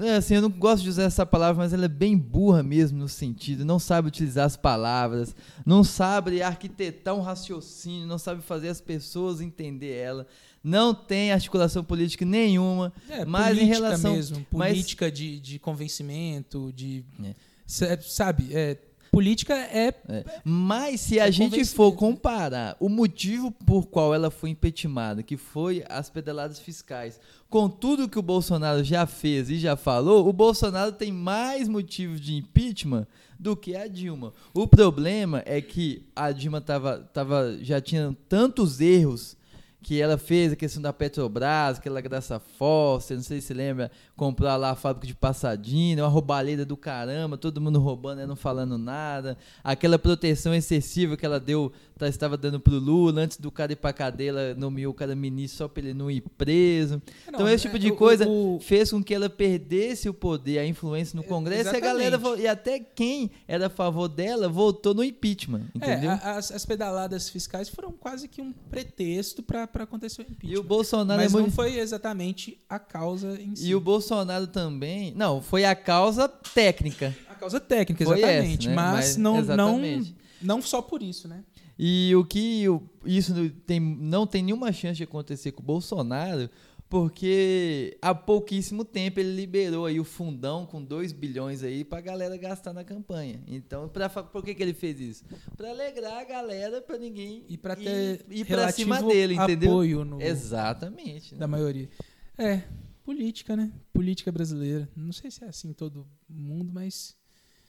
É, 0.00 0.16
assim, 0.16 0.34
eu 0.34 0.42
não 0.42 0.50
gosto 0.50 0.82
de 0.82 0.88
usar 0.88 1.04
essa 1.04 1.24
palavra, 1.24 1.62
mas 1.62 1.72
ela 1.72 1.86
é 1.86 1.88
bem 1.88 2.16
burra 2.16 2.62
mesmo 2.62 2.98
no 2.98 3.08
sentido. 3.08 3.64
Não 3.64 3.78
sabe 3.78 4.08
utilizar 4.08 4.44
as 4.44 4.56
palavras, 4.56 5.34
não 5.64 5.82
sabe 5.82 6.42
arquitetar 6.42 7.14
um 7.14 7.22
raciocínio, 7.22 8.06
não 8.06 8.18
sabe 8.18 8.42
fazer 8.42 8.68
as 8.68 8.80
pessoas 8.80 9.40
entender 9.40 9.92
ela. 9.92 10.26
Não 10.62 10.92
tem 10.92 11.32
articulação 11.32 11.82
política 11.84 12.24
nenhuma. 12.24 12.92
É, 13.08 13.24
mas 13.24 13.56
política 13.56 13.64
em 13.64 13.68
relação 13.68 14.12
mesmo, 14.12 14.44
política 14.50 15.06
mas, 15.06 15.14
de, 15.14 15.40
de 15.40 15.58
convencimento, 15.58 16.72
de 16.74 17.04
é. 17.24 17.98
sabe, 18.02 18.48
é, 18.52 18.76
política 19.10 19.54
é. 19.54 19.94
é. 20.08 20.24
Mas 20.44 21.00
se 21.00 21.18
a 21.18 21.28
é 21.28 21.32
gente 21.32 21.64
for 21.64 21.92
comparar 21.92 22.76
o 22.80 22.88
motivo 22.88 23.50
por 23.50 23.86
qual 23.86 24.14
ela 24.14 24.30
foi 24.30 24.50
impeachmentada, 24.50 25.22
que 25.22 25.36
foi 25.36 25.84
as 25.88 26.10
pedaladas 26.10 26.58
fiscais, 26.58 27.20
com 27.48 27.68
tudo 27.68 28.08
que 28.08 28.18
o 28.18 28.22
Bolsonaro 28.22 28.84
já 28.84 29.06
fez 29.06 29.48
e 29.48 29.58
já 29.58 29.76
falou, 29.76 30.28
o 30.28 30.32
Bolsonaro 30.32 30.92
tem 30.92 31.10
mais 31.10 31.68
motivos 31.68 32.20
de 32.20 32.36
impeachment 32.36 33.06
do 33.38 33.56
que 33.56 33.76
a 33.76 33.86
Dilma. 33.86 34.32
O 34.52 34.66
problema 34.66 35.42
é 35.46 35.60
que 35.60 36.06
a 36.14 36.32
Dilma 36.32 36.60
tava, 36.60 36.98
tava, 37.12 37.56
já 37.62 37.80
tinha 37.80 38.16
tantos 38.28 38.80
erros 38.80 39.37
que 39.80 40.00
ela 40.00 40.18
fez 40.18 40.52
a 40.52 40.56
questão 40.56 40.82
da 40.82 40.92
Petrobras, 40.92 41.78
aquela 41.78 42.00
graça 42.00 42.40
Foster, 42.40 43.16
não 43.16 43.22
sei 43.22 43.40
se 43.40 43.54
lembra, 43.54 43.90
comprar 44.16 44.56
lá 44.56 44.70
a 44.70 44.74
fábrica 44.74 45.06
de 45.06 45.14
Passadina, 45.14 46.02
uma 46.02 46.08
roubalheira 46.08 46.64
do 46.64 46.76
caramba, 46.76 47.38
todo 47.38 47.60
mundo 47.60 47.78
roubando, 47.78 48.20
e 48.20 48.26
não 48.26 48.34
falando 48.34 48.76
nada, 48.76 49.38
aquela 49.62 49.98
proteção 49.98 50.52
excessiva 50.54 51.16
que 51.16 51.24
ela 51.24 51.38
deu, 51.38 51.72
estava 52.06 52.36
dando 52.36 52.60
pro 52.60 52.78
Lula, 52.78 53.22
antes 53.22 53.38
do 53.38 53.50
cara 53.50 53.72
ir 53.72 53.76
pra 53.76 53.92
cadeia, 53.92 54.30
ela 54.30 54.54
nomeou 54.54 54.92
o 54.92 54.94
cara 54.94 55.14
ministro 55.16 55.58
só 55.58 55.68
pra 55.68 55.82
ele 55.82 55.94
não 55.94 56.10
ir 56.10 56.22
preso. 56.36 57.02
Não, 57.26 57.34
então 57.34 57.48
esse 57.48 57.62
tipo 57.62 57.76
é, 57.76 57.78
de 57.80 57.92
coisa 57.92 58.28
o, 58.28 58.56
o, 58.56 58.60
fez 58.60 58.90
com 58.90 59.02
que 59.02 59.14
ela 59.14 59.28
perdesse 59.28 60.08
o 60.08 60.14
poder, 60.14 60.58
a 60.58 60.66
influência 60.66 61.16
no 61.16 61.22
Congresso, 61.22 61.74
e 61.74 61.76
a 61.76 61.80
galera, 61.80 62.20
e 62.38 62.46
até 62.46 62.78
quem 62.78 63.30
era 63.46 63.66
a 63.66 63.70
favor 63.70 64.08
dela, 64.08 64.48
votou 64.48 64.94
no 64.94 65.02
impeachment, 65.02 65.62
é, 65.80 65.92
entendeu? 65.92 66.10
É, 66.10 66.20
as, 66.22 66.52
as 66.52 66.64
pedaladas 66.64 67.28
fiscais 67.28 67.68
foram 67.68 67.92
quase 67.92 68.28
que 68.28 68.40
um 68.40 68.52
pretexto 68.52 69.42
para 69.42 69.66
para 69.66 69.84
acontecer 69.84 70.22
o 70.22 70.24
impeachment. 70.24 70.50
E 70.50 70.58
o 70.58 70.62
Bolsonaro 70.62 71.20
Mas 71.20 71.32
é 71.32 71.34
não 71.34 71.42
muito... 71.42 71.54
foi 71.54 71.78
exatamente 71.78 72.58
a 72.68 72.78
causa 72.78 73.40
em 73.40 73.54
si. 73.56 73.68
E 73.68 73.74
o 73.74 73.80
Bolsonaro 73.80 74.46
também. 74.46 75.12
Não, 75.14 75.40
foi 75.40 75.64
a 75.64 75.74
causa 75.74 76.28
técnica. 76.28 77.14
A 77.28 77.34
causa 77.34 77.60
técnica, 77.60 78.02
exatamente. 78.04 78.66
Essa, 78.66 78.70
né? 78.70 78.74
Mas, 78.74 78.94
Mas, 78.94 79.16
não, 79.16 79.38
exatamente. 79.38 80.10
não, 80.10 80.27
não 80.40 80.62
só 80.62 80.80
por 80.80 81.02
isso, 81.02 81.28
né? 81.28 81.44
E 81.78 82.14
o 82.16 82.24
que 82.24 82.64
isso 83.04 83.50
tem, 83.66 83.78
não 83.78 84.26
tem 84.26 84.42
nenhuma 84.42 84.72
chance 84.72 84.96
de 84.96 85.04
acontecer 85.04 85.52
com 85.52 85.62
o 85.62 85.66
Bolsonaro, 85.66 86.50
porque 86.88 87.98
há 88.00 88.14
pouquíssimo 88.14 88.84
tempo 88.84 89.20
ele 89.20 89.34
liberou 89.34 89.84
aí 89.84 90.00
o 90.00 90.04
fundão 90.04 90.64
com 90.64 90.82
2 90.82 91.12
bilhões 91.12 91.62
aí 91.62 91.84
pra 91.84 92.00
galera 92.00 92.36
gastar 92.36 92.72
na 92.72 92.82
campanha. 92.82 93.42
Então, 93.46 93.88
pra, 93.88 94.08
por 94.08 94.42
que, 94.42 94.54
que 94.54 94.62
ele 94.62 94.72
fez 94.72 94.98
isso? 94.98 95.24
Para 95.56 95.70
alegrar 95.70 96.18
a 96.18 96.24
galera, 96.24 96.80
para 96.80 96.96
ninguém 96.96 97.44
e 97.48 97.58
para 97.58 97.76
ter 97.76 98.24
ir, 98.30 98.40
ir 98.40 98.44
para 98.46 98.72
cima 98.72 99.02
dele, 99.02 99.34
entendeu? 99.34 99.70
Apoio 99.70 100.04
no, 100.04 100.20
Exatamente. 100.20 101.34
Né? 101.34 101.40
Da 101.40 101.46
maioria. 101.46 101.90
É, 102.38 102.62
política, 103.04 103.54
né? 103.54 103.70
Política 103.92 104.32
brasileira. 104.32 104.88
Não 104.96 105.12
sei 105.12 105.30
se 105.30 105.44
é 105.44 105.48
assim 105.48 105.68
em 105.68 105.74
todo 105.74 106.06
mundo, 106.26 106.72
mas 106.72 107.17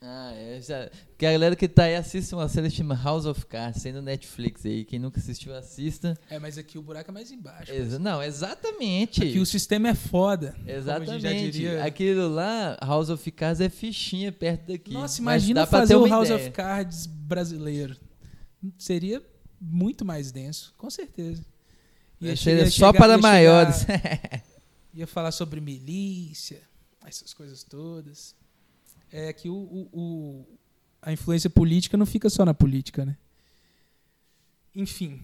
ah, 0.01 0.31
é. 0.33 0.61
Já... 0.61 0.89
Porque 1.09 1.25
a 1.25 1.31
galera 1.33 1.55
que 1.57 1.67
tá 1.67 1.83
aí 1.83 1.95
assiste 1.95 2.33
uma 2.33 2.47
série 2.47 2.69
chamada 2.69 3.01
House 3.01 3.25
of 3.25 3.45
Cards, 3.45 3.81
sendo 3.81 4.01
Netflix 4.01 4.65
aí. 4.65 4.85
Quem 4.85 4.97
nunca 4.97 5.19
assistiu, 5.19 5.53
assista. 5.53 6.17
É, 6.29 6.39
mas 6.39 6.57
aqui 6.57 6.77
o 6.77 6.81
buraco 6.81 7.11
é 7.11 7.13
mais 7.13 7.31
embaixo. 7.31 7.71
Exa 7.71 7.99
não, 7.99 8.23
exatamente. 8.23 9.21
Aqui 9.21 9.39
o 9.39 9.45
sistema 9.45 9.89
é 9.89 9.93
foda. 9.93 10.55
Exatamente. 10.65 11.67
Aquilo 11.85 12.29
lá, 12.29 12.77
House 12.81 13.09
of 13.09 13.29
Cards 13.31 13.59
é 13.59 13.67
fichinha 13.67 14.31
perto 14.31 14.67
daqui. 14.67 14.93
Nossa, 14.93 15.19
imagina 15.19 15.67
fazer 15.67 15.97
o 15.97 16.07
House 16.07 16.29
ideia. 16.29 16.47
of 16.47 16.51
Cards 16.51 17.05
brasileiro. 17.05 17.97
Seria 18.77 19.21
muito 19.59 20.05
mais 20.05 20.31
denso, 20.31 20.73
com 20.77 20.89
certeza. 20.89 21.43
Ia 22.21 22.37
Seria 22.37 22.65
só 22.65 22.87
chegar, 22.87 22.93
para 22.93 23.13
ia 23.13 23.17
maiores. 23.17 23.79
Chegar, 23.79 24.43
ia 24.93 25.07
falar 25.07 25.31
sobre 25.31 25.59
milícia, 25.59 26.61
essas 27.05 27.33
coisas 27.33 27.63
todas 27.63 28.35
é 29.11 29.33
que 29.33 29.49
o, 29.49 29.55
o, 29.55 29.89
o, 29.91 30.45
a 31.01 31.11
influência 31.11 31.49
política 31.49 31.97
não 31.97 32.05
fica 32.05 32.29
só 32.29 32.45
na 32.45 32.53
política, 32.53 33.05
né? 33.05 33.17
Enfim. 34.75 35.19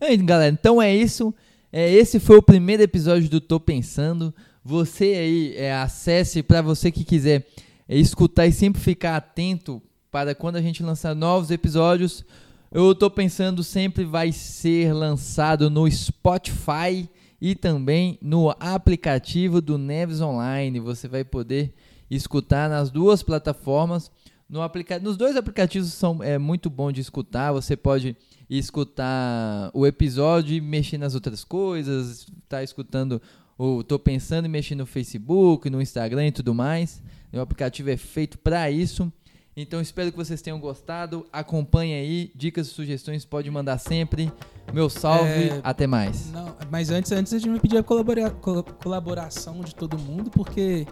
É, 0.00 0.16
galera, 0.16 0.52
então 0.52 0.80
é 0.80 0.94
isso. 0.94 1.34
É, 1.72 1.92
esse 1.92 2.20
foi 2.20 2.36
o 2.38 2.42
primeiro 2.42 2.82
episódio 2.82 3.28
do 3.28 3.40
Tô 3.40 3.58
Pensando. 3.58 4.34
Você 4.64 5.04
aí, 5.04 5.54
é, 5.56 5.74
acesse 5.74 6.42
para 6.42 6.62
você 6.62 6.90
que 6.90 7.04
quiser 7.04 7.46
é, 7.88 7.96
escutar 7.96 8.46
e 8.46 8.52
sempre 8.52 8.80
ficar 8.80 9.16
atento 9.16 9.82
para 10.10 10.34
quando 10.34 10.56
a 10.56 10.62
gente 10.62 10.82
lançar 10.82 11.14
novos 11.14 11.50
episódios. 11.50 12.24
Eu 12.72 12.94
tô 12.94 13.10
pensando 13.10 13.62
sempre 13.62 14.04
vai 14.04 14.32
ser 14.32 14.92
lançado 14.92 15.70
no 15.70 15.90
Spotify 15.90 17.08
e 17.40 17.54
também 17.54 18.18
no 18.20 18.54
aplicativo 18.58 19.60
do 19.60 19.78
Neves 19.78 20.20
Online. 20.20 20.80
Você 20.80 21.06
vai 21.08 21.24
poder 21.24 21.72
escutar 22.10 22.68
nas 22.68 22.90
duas 22.90 23.22
plataformas. 23.22 24.10
No 24.48 24.62
aplica 24.62 24.98
nos 25.00 25.16
dois 25.16 25.36
aplicativos 25.36 25.92
são 25.92 26.22
é 26.22 26.38
muito 26.38 26.70
bom 26.70 26.92
de 26.92 27.00
escutar. 27.00 27.52
Você 27.52 27.76
pode 27.76 28.16
escutar 28.48 29.70
o 29.74 29.86
episódio 29.86 30.54
e 30.54 30.60
mexer 30.60 30.98
nas 30.98 31.14
outras 31.14 31.42
coisas. 31.42 32.26
Tá 32.48 32.62
escutando 32.62 33.20
o 33.58 33.82
tô 33.82 33.98
pensando 33.98 34.46
em 34.46 34.50
mexer 34.50 34.74
no 34.74 34.86
Facebook, 34.86 35.68
no 35.68 35.80
Instagram 35.82 36.28
e 36.28 36.32
tudo 36.32 36.54
mais. 36.54 37.02
O 37.32 37.40
aplicativo 37.40 37.90
é 37.90 37.96
feito 37.96 38.38
para 38.38 38.70
isso. 38.70 39.12
Então 39.56 39.80
espero 39.80 40.10
que 40.10 40.16
vocês 40.18 40.42
tenham 40.42 40.60
gostado. 40.60 41.26
Acompanhe 41.32 41.94
aí, 41.94 42.30
dicas 42.34 42.66
e 42.66 42.70
sugestões 42.70 43.24
pode 43.24 43.50
mandar 43.50 43.78
sempre. 43.78 44.30
Meu 44.72 44.90
salve, 44.90 45.48
é, 45.48 45.60
até 45.62 45.86
mais. 45.86 46.30
Não, 46.30 46.54
mas 46.70 46.90
antes, 46.90 47.10
antes 47.10 47.32
a 47.32 47.38
gente 47.38 47.50
vai 47.50 47.60
pedir 47.60 47.78
a 47.78 47.82
colabora, 47.82 48.30
colaboração 48.30 49.62
de 49.62 49.74
todo 49.74 49.98
mundo, 49.98 50.30
porque 50.30 50.86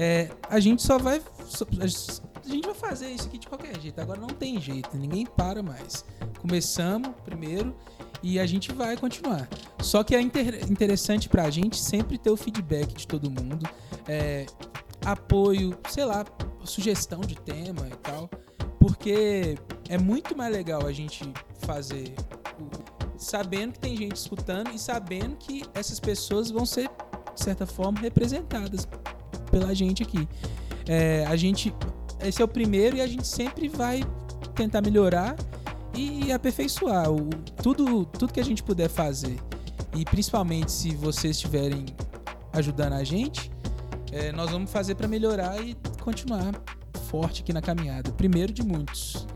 é, 0.00 0.30
a 0.48 0.60
gente 0.60 0.80
só 0.80 0.96
vai. 0.96 1.20
A 1.20 2.48
gente 2.48 2.64
vai 2.64 2.74
fazer 2.74 3.10
isso 3.10 3.26
aqui 3.26 3.36
de 3.36 3.48
qualquer 3.48 3.78
jeito. 3.80 4.00
Agora 4.00 4.20
não 4.20 4.28
tem 4.28 4.60
jeito, 4.60 4.96
ninguém 4.96 5.26
para 5.26 5.60
mais. 5.60 6.04
Começamos 6.40 7.10
primeiro 7.24 7.74
e 8.22 8.38
a 8.38 8.46
gente 8.46 8.72
vai 8.72 8.96
continuar. 8.96 9.48
Só 9.80 10.04
que 10.04 10.14
é 10.14 10.20
inter, 10.20 10.70
interessante 10.70 11.28
pra 11.28 11.50
gente 11.50 11.76
sempre 11.76 12.16
ter 12.16 12.30
o 12.30 12.36
feedback 12.36 12.94
de 12.94 13.08
todo 13.08 13.28
mundo, 13.28 13.68
é, 14.06 14.46
apoio, 15.04 15.76
sei 15.88 16.04
lá, 16.04 16.24
sugestão 16.62 17.20
de 17.20 17.34
tema 17.34 17.88
e 17.88 17.96
tal, 17.96 18.30
porque 18.78 19.58
é 19.88 19.98
muito 19.98 20.36
mais 20.36 20.52
legal 20.52 20.86
a 20.86 20.92
gente 20.92 21.28
fazer 21.66 22.14
sabendo 23.16 23.72
que 23.72 23.80
tem 23.80 23.96
gente 23.96 24.14
escutando 24.14 24.70
e 24.72 24.78
sabendo 24.78 25.34
que 25.36 25.64
essas 25.74 25.98
pessoas 25.98 26.52
vão 26.52 26.64
ser, 26.64 26.88
de 27.34 27.42
certa 27.42 27.66
forma, 27.66 27.98
representadas 27.98 28.86
pela 29.50 29.74
gente 29.74 30.02
aqui. 30.02 30.28
É, 30.86 31.24
a 31.26 31.36
gente 31.36 31.72
esse 32.20 32.42
é 32.42 32.44
o 32.44 32.48
primeiro 32.48 32.96
e 32.96 33.00
a 33.00 33.06
gente 33.06 33.26
sempre 33.26 33.68
vai 33.68 34.02
tentar 34.54 34.80
melhorar 34.80 35.36
e 35.94 36.32
aperfeiçoar 36.32 37.10
o, 37.10 37.28
tudo, 37.62 38.04
tudo 38.04 38.32
que 38.32 38.40
a 38.40 38.44
gente 38.44 38.62
puder 38.62 38.88
fazer. 38.88 39.38
E 39.96 40.04
principalmente 40.04 40.70
se 40.70 40.94
vocês 40.94 41.36
estiverem 41.36 41.86
ajudando 42.52 42.94
a 42.94 43.04
gente, 43.04 43.50
é, 44.12 44.32
nós 44.32 44.50
vamos 44.50 44.70
fazer 44.70 44.94
para 44.94 45.06
melhorar 45.06 45.60
e 45.60 45.76
continuar 46.02 46.54
forte 47.08 47.42
aqui 47.42 47.52
na 47.52 47.62
caminhada. 47.62 48.10
Primeiro 48.12 48.52
de 48.52 48.62
muitos. 48.62 49.26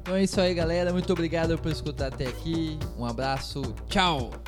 Então 0.00 0.14
é 0.14 0.22
isso 0.22 0.40
aí, 0.40 0.54
galera. 0.54 0.92
Muito 0.92 1.12
obrigado 1.12 1.58
por 1.58 1.70
escutar 1.70 2.08
até 2.08 2.26
aqui. 2.26 2.78
Um 2.96 3.04
abraço. 3.04 3.62
Tchau! 3.88 4.45